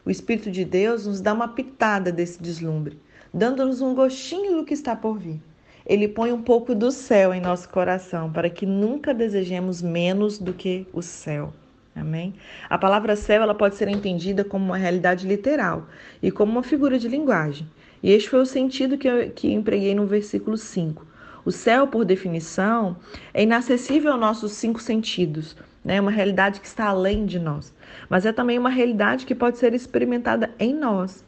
O 0.05 0.11
Espírito 0.11 0.51
de 0.51 0.65
Deus 0.65 1.07
nos 1.07 1.21
dá 1.21 1.33
uma 1.33 1.47
pitada 1.47 2.11
desse 2.11 2.41
deslumbre, 2.41 2.99
dando-nos 3.33 3.81
um 3.81 3.95
gostinho 3.95 4.57
do 4.57 4.65
que 4.65 4.73
está 4.73 4.95
por 4.95 5.17
vir. 5.17 5.41
Ele 5.85 6.07
põe 6.07 6.31
um 6.31 6.41
pouco 6.41 6.73
do 6.73 6.91
céu 6.91 7.33
em 7.33 7.41
nosso 7.41 7.69
coração 7.69 8.31
para 8.31 8.49
que 8.49 8.65
nunca 8.65 9.13
desejemos 9.13 9.81
menos 9.81 10.37
do 10.37 10.53
que 10.53 10.87
o 10.93 11.01
céu. 11.01 11.53
Amém? 11.95 12.33
A 12.69 12.77
palavra 12.77 13.15
céu 13.15 13.43
ela 13.43 13.53
pode 13.53 13.75
ser 13.75 13.87
entendida 13.87 14.43
como 14.43 14.65
uma 14.65 14.77
realidade 14.77 15.27
literal 15.27 15.87
e 16.21 16.31
como 16.31 16.51
uma 16.51 16.63
figura 16.63 16.97
de 16.97 17.07
linguagem. 17.07 17.67
E 18.01 18.11
este 18.11 18.29
foi 18.29 18.39
o 18.39 18.45
sentido 18.45 18.97
que 18.97 19.07
eu 19.07 19.29
que 19.31 19.51
empreguei 19.51 19.93
no 19.93 20.05
versículo 20.07 20.57
5. 20.57 21.05
O 21.45 21.51
céu, 21.51 21.87
por 21.87 22.05
definição, 22.05 22.95
é 23.33 23.43
inacessível 23.43 24.13
aos 24.13 24.19
nossos 24.19 24.53
cinco 24.53 24.81
sentidos, 24.81 25.57
né? 25.83 25.95
É 25.97 26.01
uma 26.01 26.11
realidade 26.11 26.59
que 26.59 26.67
está 26.67 26.85
além 26.85 27.25
de 27.25 27.39
nós. 27.39 27.73
Mas 28.09 28.25
é 28.25 28.31
também 28.31 28.57
uma 28.57 28.69
realidade 28.69 29.25
que 29.25 29.35
pode 29.35 29.57
ser 29.57 29.73
experimentada 29.73 30.51
em 30.59 30.73
nós. 30.73 31.25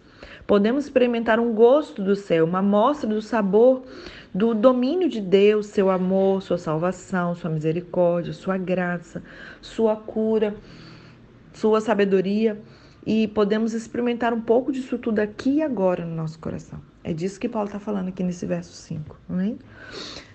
Podemos 0.47 0.85
experimentar 0.85 1.39
um 1.39 1.53
gosto 1.53 2.03
do 2.03 2.15
céu, 2.15 2.45
uma 2.45 2.59
amostra 2.59 3.09
do 3.09 3.21
sabor 3.21 3.83
do 4.33 4.53
domínio 4.53 5.09
de 5.09 5.21
Deus, 5.21 5.67
seu 5.67 5.89
amor, 5.89 6.41
sua 6.41 6.57
salvação, 6.57 7.33
sua 7.35 7.49
misericórdia, 7.49 8.33
sua 8.33 8.57
graça, 8.57 9.23
sua 9.61 9.95
cura, 9.95 10.55
sua 11.53 11.81
sabedoria. 11.81 12.61
E 13.05 13.27
podemos 13.29 13.73
experimentar 13.73 14.33
um 14.33 14.41
pouco 14.41 14.71
disso 14.71 14.97
tudo 14.97 15.19
aqui 15.19 15.55
e 15.55 15.61
agora 15.61 16.03
no 16.03 16.15
nosso 16.15 16.39
coração. 16.39 16.81
É 17.03 17.13
disso 17.13 17.39
que 17.39 17.47
Paulo 17.47 17.67
está 17.67 17.79
falando 17.79 18.09
aqui 18.09 18.23
nesse 18.23 18.45
verso 18.45 18.73
5. 18.73 19.15
Amém? 19.29 19.59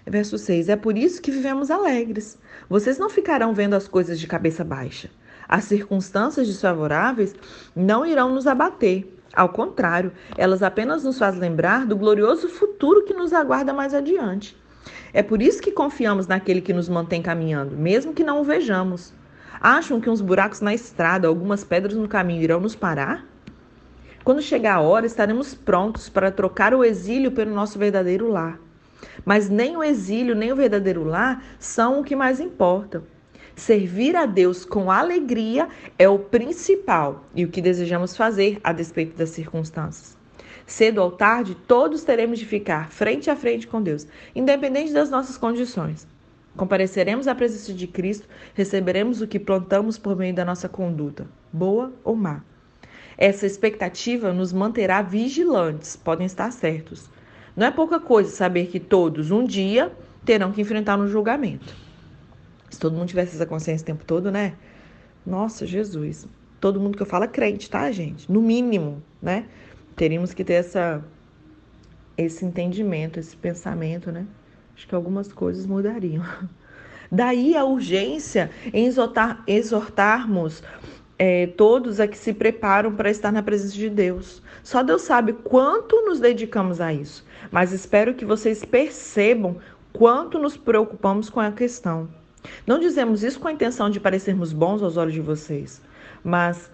Verso 0.07 0.39
6. 0.39 0.69
É 0.69 0.77
por 0.77 0.97
isso 0.97 1.21
que 1.21 1.31
vivemos 1.31 1.71
alegres. 1.71 2.39
Vocês 2.69 2.99
não 2.99 3.11
ficarão 3.11 3.55
vendo 3.55 3.75
as 3.75 3.87
coisas 3.87 4.19
de 4.19 4.27
cabeça 4.27 4.65
baixa. 4.65 5.11
As 5.49 5.65
circunstâncias 5.65 6.47
desfavoráveis 6.47 7.35
não 7.75 8.07
irão 8.07 8.33
nos 8.33 8.47
abater. 8.47 9.17
Ao 9.35 9.49
contrário, 9.49 10.13
elas 10.37 10.63
apenas 10.63 11.05
nos 11.05 11.19
fazem 11.19 11.41
lembrar 11.41 11.87
do 11.87 11.97
glorioso 11.97 12.49
futuro 12.49 13.05
que 13.05 13.15
nos 13.15 13.33
aguarda 13.33 13.73
mais 13.73 13.95
adiante. 13.95 14.57
É 15.13 15.23
por 15.23 15.43
isso 15.43 15.61
que 15.61 15.73
confiamos 15.73 16.27
naquele 16.27 16.61
que 16.61 16.73
nos 16.73 16.89
mantém 16.89 17.21
caminhando, 17.21 17.77
mesmo 17.77 18.15
que 18.15 18.25
não 18.25 18.41
o 18.41 18.45
vejamos. 18.45 19.13
Acham 19.61 20.01
que 20.01 20.09
uns 20.09 20.21
buracos 20.21 20.61
na 20.61 20.73
estrada, 20.73 21.29
algumas 21.29 21.63
pedras 21.63 21.95
no 21.95 22.09
caminho 22.09 22.43
irão 22.43 22.61
nos 22.61 22.75
parar? 22.75 23.27
Quando 24.25 24.43
chegar 24.43 24.77
a 24.77 24.81
hora, 24.81 25.07
estaremos 25.07 25.55
prontos 25.55 26.09
para 26.09 26.31
trocar 26.31 26.75
o 26.75 26.85
exílio 26.85 27.33
pelo 27.33 27.55
nosso 27.55 27.79
verdadeiro 27.79 28.29
lar. 28.29 28.59
Mas 29.25 29.49
nem 29.49 29.77
o 29.77 29.83
exílio, 29.83 30.35
nem 30.35 30.53
o 30.53 30.57
verdadeiro 30.57 31.05
lar 31.05 31.45
são 31.59 32.01
o 32.01 32.05
que 32.05 32.17
mais 32.17 32.41
importa. 32.41 33.03
Servir 33.55 34.17
a 34.17 34.27
Deus 34.27 34.65
com 34.65 34.91
alegria 34.91 35.69
é 35.99 36.09
o 36.09 36.19
principal 36.19 37.25
e 37.35 37.45
o 37.45 37.49
que 37.49 37.61
desejamos 37.61 38.17
fazer 38.17 38.59
a 38.65 38.73
despeito 38.73 39.17
das 39.17 39.31
circunstâncias. 39.31 40.17
Cedo 40.67 41.03
ou 41.03 41.11
tarde, 41.11 41.55
todos 41.67 42.05
teremos 42.05 42.39
de 42.39 42.47
ficar 42.47 42.91
frente 42.91 43.29
a 43.29 43.37
frente 43.37 43.67
com 43.67 43.83
Deus, 43.83 44.07
independente 44.35 44.93
das 44.93 45.11
nossas 45.11 45.37
condições. 45.37 46.07
Compareceremos 46.57 47.29
à 47.29 47.35
presença 47.35 47.73
de 47.73 47.87
Cristo, 47.87 48.29
receberemos 48.55 49.21
o 49.21 49.27
que 49.27 49.39
plantamos 49.39 49.99
por 49.99 50.17
meio 50.17 50.35
da 50.35 50.45
nossa 50.45 50.69
conduta, 50.69 51.27
boa 51.53 51.93
ou 52.05 52.15
má. 52.15 52.43
Essa 53.19 53.47
expectativa 53.47 54.33
nos 54.33 54.53
manterá 54.53 55.03
vigilantes, 55.03 55.97
podem 55.97 56.27
estar 56.27 56.51
certos. 56.51 57.11
Não 57.57 57.67
é 57.67 57.71
pouca 57.71 57.99
coisa 57.99 58.31
saber 58.31 58.67
que 58.67 58.79
todos, 58.79 59.31
um 59.31 59.45
dia, 59.45 59.93
terão 60.25 60.53
que 60.53 60.61
enfrentar 60.61 60.99
um 60.99 61.09
julgamento. 61.09 61.75
Se 62.71 62.79
todo 62.79 62.97
mundo 62.97 63.09
tivesse 63.09 63.35
essa 63.35 63.47
consciência 63.47 63.83
o 63.83 63.87
tempo 63.87 64.05
todo, 64.05 64.31
né? 64.31 64.55
Nossa, 65.27 65.67
Jesus. 65.67 66.29
Todo 66.61 66.81
mundo 66.81 66.97
que 66.97 67.03
eu 67.03 67.07
falo 67.07 67.25
é 67.25 67.29
crente, 67.29 67.69
tá, 67.69 67.91
gente? 67.91 68.31
No 68.31 68.41
mínimo, 68.41 69.03
né? 69.21 69.47
Teríamos 69.97 70.33
que 70.33 70.45
ter 70.45 70.55
essa, 70.55 71.05
esse 72.17 72.45
entendimento, 72.45 73.19
esse 73.19 73.37
pensamento, 73.37 74.13
né? 74.13 74.27
Acho 74.77 74.87
que 74.87 74.95
algumas 74.95 75.33
coisas 75.33 75.67
mudariam. 75.67 76.25
Daí 77.11 77.57
a 77.57 77.65
urgência 77.65 78.51
em 78.73 78.87
exortar, 78.87 79.43
exortarmos 79.47 80.63
é, 81.23 81.49
todos 81.49 82.01
a 82.01 82.09
que 82.09 82.17
se 82.17 82.33
preparam 82.33 82.95
para 82.95 83.11
estar 83.11 83.31
na 83.31 83.43
presença 83.43 83.75
de 83.75 83.91
Deus. 83.91 84.43
Só 84.63 84.83
Deus 84.83 85.03
sabe 85.03 85.35
quanto 85.35 86.01
nos 86.07 86.19
dedicamos 86.19 86.81
a 86.81 86.95
isso, 86.95 87.27
mas 87.53 87.73
espero 87.73 88.15
que 88.15 88.25
vocês 88.25 88.65
percebam 88.65 89.59
quanto 89.93 90.39
nos 90.39 90.57
preocupamos 90.57 91.29
com 91.29 91.39
a 91.39 91.53
questão. 91.53 92.09
Não 92.67 92.79
dizemos 92.79 93.23
isso 93.23 93.39
com 93.39 93.49
a 93.49 93.53
intenção 93.53 93.91
de 93.91 94.01
parecermos 94.01 94.55
bons 94.55 94.83
aos 94.83 94.97
olhos 94.97 95.13
de 95.13 95.21
vocês, 95.21 95.83
mas 96.25 96.71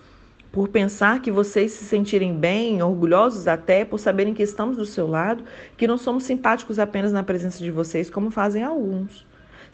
por 0.53 0.69
pensar 0.69 1.21
que 1.21 1.33
vocês 1.33 1.73
se 1.73 1.85
sentirem 1.85 2.33
bem, 2.33 2.81
orgulhosos 2.81 3.49
até, 3.49 3.85
por 3.85 3.99
saberem 3.99 4.33
que 4.33 4.45
estamos 4.45 4.77
do 4.77 4.87
seu 4.87 5.09
lado, 5.09 5.43
que 5.77 5.89
não 5.89 5.99
somos 5.99 6.23
simpáticos 6.23 6.79
apenas 6.79 7.13
na 7.13 7.25
presença 7.25 7.59
de 7.59 7.73
vocês, 7.73 8.09
como 8.09 8.31
fazem 8.31 8.63
alguns. 8.63 9.26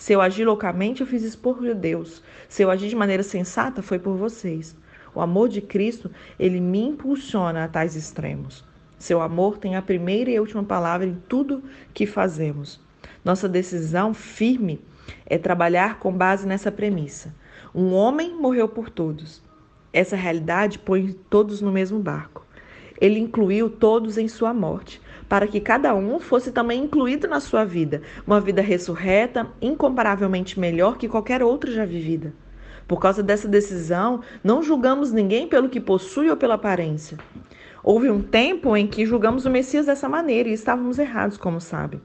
Se 0.02 0.12
eu 0.12 0.20
agir 0.20 0.44
loucamente, 0.44 1.00
eu 1.00 1.06
fiz 1.06 1.22
isso 1.22 1.38
por 1.38 1.62
Deus. 1.76 2.24
Se 2.48 2.60
eu 2.60 2.72
agir 2.72 2.88
de 2.88 2.96
maneira 2.96 3.22
sensata, 3.22 3.82
foi 3.82 4.00
por 4.00 4.16
vocês. 4.16 4.74
O 5.14 5.20
amor 5.20 5.48
de 5.48 5.60
Cristo, 5.60 6.10
ele 6.40 6.58
me 6.58 6.80
impulsiona 6.80 7.62
a 7.62 7.68
tais 7.68 7.94
extremos. 7.94 8.64
Seu 8.98 9.22
amor 9.22 9.58
tem 9.58 9.76
a 9.76 9.80
primeira 9.80 10.28
e 10.28 10.40
última 10.40 10.64
palavra 10.64 11.06
em 11.06 11.14
tudo 11.28 11.62
que 11.94 12.04
fazemos. 12.04 12.80
Nossa 13.24 13.48
decisão 13.48 14.12
firme 14.12 14.80
é 15.24 15.38
trabalhar 15.38 16.00
com 16.00 16.12
base 16.12 16.48
nessa 16.48 16.72
premissa. 16.72 17.32
Um 17.72 17.92
homem 17.92 18.34
morreu 18.34 18.68
por 18.68 18.90
todos. 18.90 19.40
Essa 19.92 20.16
realidade 20.16 20.80
põe 20.80 21.12
todos 21.30 21.60
no 21.60 21.70
mesmo 21.70 22.00
barco. 22.00 22.44
Ele 23.00 23.20
incluiu 23.20 23.70
todos 23.70 24.18
em 24.18 24.26
sua 24.26 24.52
morte, 24.52 25.00
para 25.28 25.46
que 25.46 25.60
cada 25.60 25.94
um 25.94 26.18
fosse 26.18 26.52
também 26.52 26.84
incluído 26.84 27.26
na 27.28 27.40
sua 27.40 27.64
vida, 27.64 28.02
uma 28.26 28.40
vida 28.40 28.62
ressurreta, 28.62 29.46
incomparavelmente 29.60 30.58
melhor 30.58 30.96
que 30.96 31.08
qualquer 31.08 31.42
outra 31.42 31.70
já 31.70 31.84
vivida. 31.84 32.32
Por 32.86 33.00
causa 33.00 33.22
dessa 33.22 33.48
decisão, 33.48 34.20
não 34.42 34.62
julgamos 34.62 35.12
ninguém 35.12 35.46
pelo 35.46 35.68
que 35.68 35.80
possui 35.80 36.28
ou 36.28 36.36
pela 36.36 36.54
aparência. 36.54 37.16
Houve 37.82 38.10
um 38.10 38.22
tempo 38.22 38.76
em 38.76 38.86
que 38.86 39.06
julgamos 39.06 39.44
o 39.44 39.50
Messias 39.50 39.86
dessa 39.86 40.08
maneira 40.08 40.48
e 40.48 40.52
estávamos 40.52 40.98
errados, 40.98 41.36
como 41.36 41.60
sabem. 41.60 42.00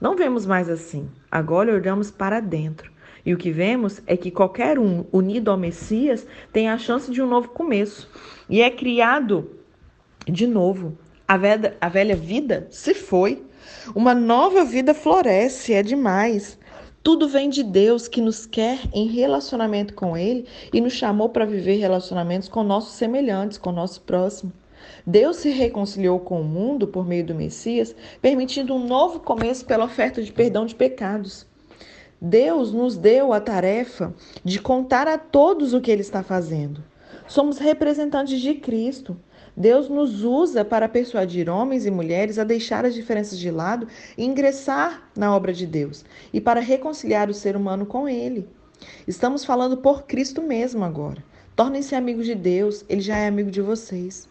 Não 0.00 0.16
vemos 0.16 0.46
mais 0.46 0.68
assim. 0.68 1.08
Agora 1.30 1.74
olhamos 1.74 2.10
para 2.10 2.40
dentro. 2.40 2.92
E 3.26 3.34
o 3.34 3.36
que 3.36 3.50
vemos 3.50 4.00
é 4.06 4.16
que 4.16 4.30
qualquer 4.30 4.78
um 4.78 5.04
unido 5.12 5.50
ao 5.50 5.56
Messias 5.56 6.26
tem 6.52 6.68
a 6.68 6.78
chance 6.78 7.10
de 7.10 7.20
um 7.20 7.26
novo 7.26 7.48
começo 7.48 8.08
e 8.48 8.62
é 8.62 8.70
criado 8.70 9.50
de 10.24 10.46
novo. 10.46 10.96
A 11.28 11.36
velha, 11.36 11.76
a 11.78 11.90
velha 11.90 12.16
vida 12.16 12.66
se 12.70 12.94
foi, 12.94 13.44
uma 13.94 14.14
nova 14.14 14.64
vida 14.64 14.94
floresce, 14.94 15.74
é 15.74 15.82
demais. 15.82 16.58
Tudo 17.02 17.28
vem 17.28 17.50
de 17.50 17.62
Deus 17.62 18.08
que 18.08 18.22
nos 18.22 18.46
quer 18.46 18.78
em 18.94 19.06
relacionamento 19.08 19.92
com 19.92 20.16
Ele 20.16 20.46
e 20.72 20.80
nos 20.80 20.94
chamou 20.94 21.28
para 21.28 21.44
viver 21.44 21.76
relacionamentos 21.76 22.48
com 22.48 22.62
nossos 22.62 22.94
semelhantes, 22.94 23.58
com 23.58 23.70
nosso 23.70 24.00
próximo. 24.00 24.50
Deus 25.06 25.36
se 25.36 25.50
reconciliou 25.50 26.18
com 26.18 26.40
o 26.40 26.44
mundo 26.44 26.88
por 26.88 27.06
meio 27.06 27.26
do 27.26 27.34
Messias, 27.34 27.94
permitindo 28.22 28.74
um 28.74 28.86
novo 28.86 29.20
começo 29.20 29.66
pela 29.66 29.84
oferta 29.84 30.22
de 30.22 30.32
perdão 30.32 30.64
de 30.64 30.74
pecados. 30.74 31.46
Deus 32.18 32.72
nos 32.72 32.96
deu 32.96 33.34
a 33.34 33.40
tarefa 33.40 34.14
de 34.42 34.58
contar 34.58 35.06
a 35.06 35.18
todos 35.18 35.74
o 35.74 35.80
que 35.82 35.90
Ele 35.90 36.00
está 36.00 36.22
fazendo. 36.22 36.82
Somos 37.26 37.58
representantes 37.58 38.40
de 38.40 38.54
Cristo. 38.54 39.14
Deus 39.58 39.88
nos 39.88 40.22
usa 40.22 40.64
para 40.64 40.88
persuadir 40.88 41.50
homens 41.50 41.84
e 41.84 41.90
mulheres 41.90 42.38
a 42.38 42.44
deixar 42.44 42.84
as 42.84 42.94
diferenças 42.94 43.36
de 43.36 43.50
lado 43.50 43.88
e 44.16 44.24
ingressar 44.24 45.10
na 45.16 45.34
obra 45.34 45.52
de 45.52 45.66
Deus 45.66 46.04
e 46.32 46.40
para 46.40 46.60
reconciliar 46.60 47.28
o 47.28 47.34
ser 47.34 47.56
humano 47.56 47.84
com 47.84 48.08
Ele. 48.08 48.48
Estamos 49.04 49.44
falando 49.44 49.76
por 49.76 50.04
Cristo 50.04 50.40
mesmo 50.40 50.84
agora. 50.84 51.24
Tornem-se 51.56 51.96
amigos 51.96 52.24
de 52.24 52.36
Deus, 52.36 52.84
Ele 52.88 53.00
já 53.00 53.16
é 53.16 53.26
amigo 53.26 53.50
de 53.50 53.60
vocês. 53.60 54.28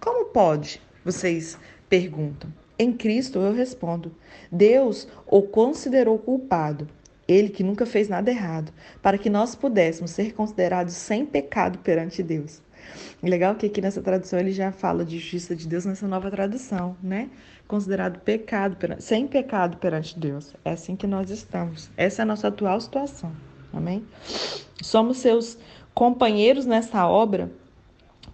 Como 0.00 0.24
pode? 0.24 0.80
Vocês 1.04 1.58
perguntam. 1.86 2.50
Em 2.78 2.94
Cristo 2.94 3.40
eu 3.40 3.52
respondo: 3.52 4.16
Deus 4.50 5.06
o 5.26 5.42
considerou 5.42 6.18
culpado 6.18 6.88
ele 7.28 7.48
que 7.48 7.62
nunca 7.62 7.86
fez 7.86 8.08
nada 8.08 8.30
errado, 8.30 8.72
para 9.00 9.16
que 9.16 9.30
nós 9.30 9.54
pudéssemos 9.54 10.10
ser 10.10 10.34
considerados 10.34 10.94
sem 10.94 11.24
pecado 11.24 11.78
perante 11.78 12.22
Deus. 12.22 12.60
Legal 13.22 13.54
que 13.54 13.66
aqui 13.66 13.80
nessa 13.80 14.02
tradução 14.02 14.38
ele 14.38 14.52
já 14.52 14.72
fala 14.72 15.04
de 15.04 15.18
justiça 15.18 15.54
de 15.54 15.66
Deus 15.66 15.84
nessa 15.84 16.06
nova 16.06 16.30
tradução, 16.30 16.96
né? 17.02 17.30
Considerado 17.66 18.20
pecado, 18.20 18.76
sem 18.98 19.26
pecado 19.26 19.76
perante 19.76 20.18
Deus. 20.18 20.54
É 20.64 20.72
assim 20.72 20.96
que 20.96 21.06
nós 21.06 21.30
estamos. 21.30 21.90
Essa 21.96 22.22
é 22.22 22.24
a 22.24 22.26
nossa 22.26 22.48
atual 22.48 22.80
situação. 22.80 23.32
Amém? 23.72 24.04
Somos 24.82 25.18
seus 25.18 25.56
companheiros 25.94 26.66
nessa 26.66 27.06
obra 27.06 27.50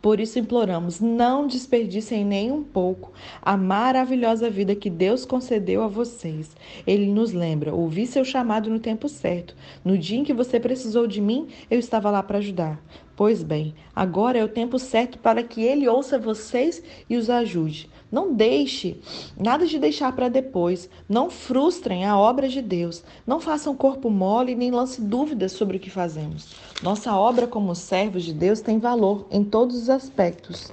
por 0.00 0.20
isso 0.20 0.38
imploramos, 0.38 1.00
não 1.00 1.46
desperdicem 1.46 2.24
nem 2.24 2.52
um 2.52 2.62
pouco 2.62 3.12
a 3.42 3.56
maravilhosa 3.56 4.48
vida 4.48 4.76
que 4.76 4.88
Deus 4.88 5.24
concedeu 5.24 5.82
a 5.82 5.88
vocês. 5.88 6.54
Ele 6.86 7.06
nos 7.06 7.32
lembra, 7.32 7.74
ouvi 7.74 8.06
seu 8.06 8.24
chamado 8.24 8.70
no 8.70 8.78
tempo 8.78 9.08
certo. 9.08 9.56
No 9.84 9.98
dia 9.98 10.18
em 10.18 10.24
que 10.24 10.32
você 10.32 10.60
precisou 10.60 11.06
de 11.06 11.20
mim, 11.20 11.48
eu 11.68 11.80
estava 11.80 12.10
lá 12.10 12.22
para 12.22 12.38
ajudar. 12.38 12.80
Pois 13.18 13.42
bem, 13.42 13.74
agora 13.96 14.38
é 14.38 14.44
o 14.44 14.48
tempo 14.48 14.78
certo 14.78 15.18
para 15.18 15.42
que 15.42 15.60
ele 15.60 15.88
ouça 15.88 16.20
vocês 16.20 16.80
e 17.10 17.16
os 17.16 17.28
ajude. 17.28 17.90
Não 18.12 18.32
deixe, 18.32 19.00
nada 19.36 19.66
de 19.66 19.76
deixar 19.76 20.12
para 20.12 20.28
depois. 20.28 20.88
Não 21.08 21.28
frustrem 21.28 22.04
a 22.04 22.16
obra 22.16 22.48
de 22.48 22.62
Deus. 22.62 23.02
Não 23.26 23.40
façam 23.40 23.74
corpo 23.74 24.08
mole 24.08 24.54
nem 24.54 24.70
lance 24.70 25.00
dúvidas 25.00 25.50
sobre 25.50 25.78
o 25.78 25.80
que 25.80 25.90
fazemos. 25.90 26.54
Nossa 26.80 27.12
obra 27.12 27.48
como 27.48 27.74
servos 27.74 28.22
de 28.22 28.32
Deus 28.32 28.60
tem 28.60 28.78
valor 28.78 29.26
em 29.32 29.42
todos 29.42 29.74
os 29.74 29.90
aspectos. 29.90 30.70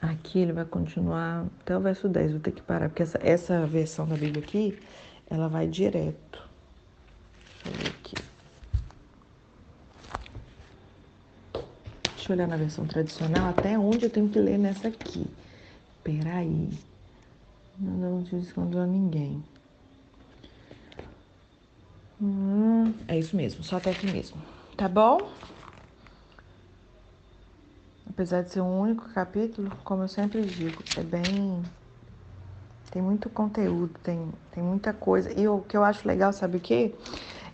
Aqui 0.00 0.38
ele 0.38 0.54
vai 0.54 0.64
continuar 0.64 1.44
até 1.60 1.76
o 1.76 1.80
verso 1.80 2.08
10. 2.08 2.30
Vou 2.30 2.40
ter 2.40 2.52
que 2.52 2.62
parar, 2.62 2.88
porque 2.88 3.02
essa, 3.02 3.18
essa 3.22 3.66
versão 3.66 4.08
da 4.08 4.16
Bíblia 4.16 4.42
aqui, 4.42 4.78
ela 5.28 5.48
vai 5.48 5.66
direto. 5.66 6.48
Deixa 7.62 7.68
eu 7.68 7.72
ver 7.84 7.88
aqui. 7.90 8.33
Deixa 12.24 12.32
eu 12.32 12.36
olhar 12.36 12.48
na 12.48 12.56
versão 12.56 12.86
tradicional 12.86 13.50
até 13.50 13.78
onde 13.78 14.06
eu 14.06 14.10
tenho 14.10 14.30
que 14.30 14.38
ler 14.38 14.56
nessa 14.56 14.88
aqui. 14.88 15.26
Peraí. 16.02 16.70
Não 17.78 18.24
te 18.24 18.34
escondendo 18.36 18.80
a 18.80 18.86
ninguém. 18.86 19.44
Hum, 22.18 22.94
é 23.06 23.18
isso 23.18 23.36
mesmo, 23.36 23.62
só 23.62 23.76
até 23.76 23.90
aqui 23.90 24.06
mesmo. 24.06 24.40
Tá 24.74 24.88
bom? 24.88 25.28
Apesar 28.08 28.40
de 28.40 28.52
ser 28.52 28.62
um 28.62 28.80
único 28.80 29.06
capítulo, 29.10 29.70
como 29.84 30.04
eu 30.04 30.08
sempre 30.08 30.46
digo, 30.46 30.82
é 30.96 31.02
bem. 31.02 31.62
Tem 32.90 33.02
muito 33.02 33.28
conteúdo, 33.28 33.92
tem, 34.02 34.32
tem 34.50 34.62
muita 34.62 34.94
coisa. 34.94 35.30
E 35.38 35.46
o 35.46 35.60
que 35.60 35.76
eu 35.76 35.84
acho 35.84 36.08
legal, 36.08 36.32
sabe 36.32 36.56
o 36.56 36.60
quê? 36.60 36.94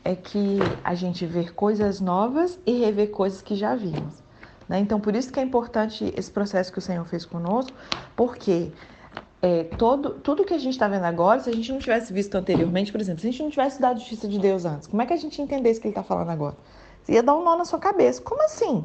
É 0.05 0.15
que 0.15 0.59
a 0.85 0.95
gente 0.95 1.27
vê 1.27 1.49
coisas 1.51 2.01
novas 2.01 2.57
e 2.65 2.79
rever 2.79 3.11
coisas 3.11 3.43
que 3.43 3.57
já 3.57 3.75
vimos. 3.75 4.30
Né? 4.71 4.79
Então, 4.79 5.01
por 5.01 5.17
isso 5.17 5.33
que 5.33 5.41
é 5.41 5.43
importante 5.43 6.15
esse 6.17 6.31
processo 6.31 6.71
que 6.73 6.79
o 6.79 6.81
Senhor 6.81 7.05
fez 7.05 7.27
conosco, 7.27 7.77
porque 8.15 8.71
é, 9.43 9.65
todo, 9.65 10.11
tudo 10.11 10.45
que 10.45 10.55
a 10.55 10.59
gente 10.59 10.75
está 10.75 10.87
vendo 10.87 11.03
agora, 11.07 11.41
se 11.41 11.51
a 11.51 11.53
gente 11.53 11.73
não 11.73 11.81
tivesse 11.81 12.13
visto 12.13 12.37
anteriormente, 12.37 12.93
por 12.93 13.01
exemplo, 13.01 13.21
se 13.21 13.27
a 13.27 13.31
gente 13.33 13.43
não 13.43 13.51
tivesse 13.51 13.71
estudado 13.71 13.97
a 13.97 13.99
justiça 13.99 14.29
de 14.29 14.39
Deus 14.39 14.65
antes, 14.65 14.87
como 14.87 15.03
é 15.03 15.07
que 15.07 15.13
a 15.13 15.17
gente 15.17 15.43
entendesse 15.43 15.81
o 15.81 15.83
que 15.83 15.89
ele 15.89 15.91
está 15.91 16.05
falando 16.05 16.31
agora? 16.31 16.57
Você 17.03 17.15
ia 17.15 17.23
dar 17.23 17.35
um 17.35 17.43
nó 17.43 17.57
na 17.57 17.65
sua 17.65 17.81
cabeça. 17.81 18.23
Como 18.23 18.41
assim? 18.45 18.85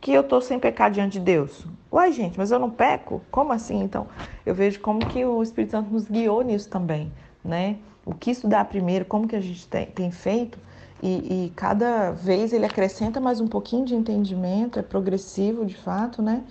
Que 0.00 0.12
eu 0.12 0.20
estou 0.20 0.40
sem 0.40 0.60
pecar 0.60 0.92
diante 0.92 1.14
de 1.14 1.24
Deus? 1.24 1.66
Uai, 1.90 2.12
gente, 2.12 2.38
mas 2.38 2.52
eu 2.52 2.60
não 2.60 2.70
peco? 2.70 3.20
Como 3.32 3.52
assim? 3.52 3.82
Então, 3.82 4.06
eu 4.46 4.54
vejo 4.54 4.78
como 4.78 5.04
que 5.04 5.24
o 5.24 5.42
Espírito 5.42 5.72
Santo 5.72 5.90
nos 5.90 6.08
guiou 6.08 6.42
nisso 6.42 6.70
também, 6.70 7.12
né? 7.44 7.78
O 8.06 8.14
que 8.14 8.30
estudar 8.30 8.64
primeiro, 8.66 9.04
como 9.04 9.26
que 9.26 9.34
a 9.34 9.40
gente 9.40 9.66
tem, 9.66 9.86
tem 9.86 10.12
feito 10.12 10.56
e, 11.02 11.46
e, 11.46 11.52
cada 11.56 12.10
vez 12.10 12.52
ele 12.52 12.66
acrescenta 12.66 13.20
mais 13.20 13.40
um 13.40 13.48
pouquinho 13.48 13.86
de 13.86 13.94
entendimento, 13.94 14.78
é 14.78 14.82
progressivo 14.82 15.64
de 15.64 15.74
fato, 15.74 16.20
né? 16.20 16.44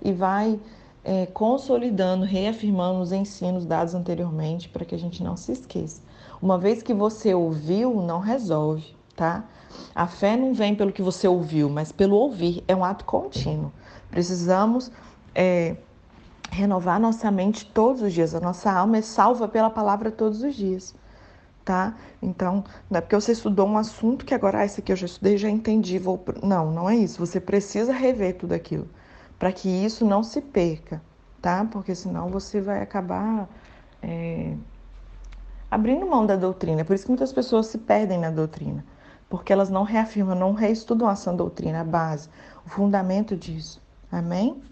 E 0.00 0.12
vai 0.12 0.60
é, 1.04 1.26
consolidando, 1.26 2.24
reafirmando 2.24 3.00
os 3.00 3.10
ensinos 3.10 3.66
dados 3.66 3.94
anteriormente 3.94 4.68
para 4.68 4.84
que 4.84 4.94
a 4.94 4.98
gente 4.98 5.24
não 5.24 5.36
se 5.36 5.52
esqueça. 5.52 6.00
Uma 6.40 6.56
vez 6.56 6.82
que 6.82 6.94
você 6.94 7.34
ouviu, 7.34 8.00
não 8.00 8.20
resolve, 8.20 8.94
tá? 9.16 9.44
A 9.94 10.06
fé 10.06 10.36
não 10.36 10.54
vem 10.54 10.74
pelo 10.74 10.92
que 10.92 11.02
você 11.02 11.26
ouviu, 11.26 11.68
mas 11.68 11.90
pelo 11.90 12.14
ouvir. 12.14 12.62
É 12.68 12.76
um 12.76 12.84
ato 12.84 13.04
contínuo. 13.04 13.72
Precisamos 14.10 14.90
é, 15.34 15.76
renovar 16.50 17.00
nossa 17.00 17.28
mente 17.30 17.66
todos 17.66 18.02
os 18.02 18.12
dias. 18.12 18.36
A 18.36 18.40
nossa 18.40 18.70
alma 18.70 18.98
é 18.98 19.02
salva 19.02 19.48
pela 19.48 19.68
palavra 19.68 20.12
todos 20.12 20.42
os 20.42 20.54
dias 20.54 20.94
tá? 21.66 21.96
Então, 22.22 22.64
não 22.88 22.98
é 22.98 23.00
porque 23.00 23.16
você 23.16 23.32
estudou 23.32 23.66
um 23.66 23.76
assunto 23.76 24.24
que 24.24 24.32
agora, 24.32 24.60
ah, 24.60 24.64
esse 24.64 24.80
aqui 24.80 24.92
eu 24.92 24.96
já 24.96 25.04
estudei, 25.04 25.36
já 25.36 25.50
entendi, 25.50 25.98
vou. 25.98 26.24
Não, 26.42 26.70
não 26.70 26.88
é 26.88 26.94
isso. 26.96 27.18
Você 27.18 27.40
precisa 27.40 27.92
rever 27.92 28.36
tudo 28.38 28.52
aquilo 28.52 28.88
para 29.38 29.52
que 29.52 29.68
isso 29.68 30.06
não 30.06 30.22
se 30.22 30.40
perca, 30.40 31.02
tá? 31.42 31.66
Porque 31.70 31.94
senão 31.94 32.28
você 32.28 32.60
vai 32.60 32.80
acabar 32.80 33.48
é, 34.00 34.54
abrindo 35.68 36.06
mão 36.06 36.24
da 36.24 36.36
doutrina. 36.36 36.84
Por 36.84 36.94
isso 36.94 37.04
que 37.04 37.10
muitas 37.10 37.32
pessoas 37.32 37.66
se 37.66 37.78
perdem 37.78 38.18
na 38.18 38.30
doutrina, 38.30 38.84
porque 39.28 39.52
elas 39.52 39.68
não 39.68 39.82
reafirmam, 39.82 40.36
não 40.36 40.52
reestudam 40.52 41.10
essa 41.10 41.32
doutrina, 41.32 41.80
a 41.80 41.84
base, 41.84 42.28
o 42.64 42.70
fundamento 42.70 43.36
disso. 43.36 43.82
Amém? 44.10 44.62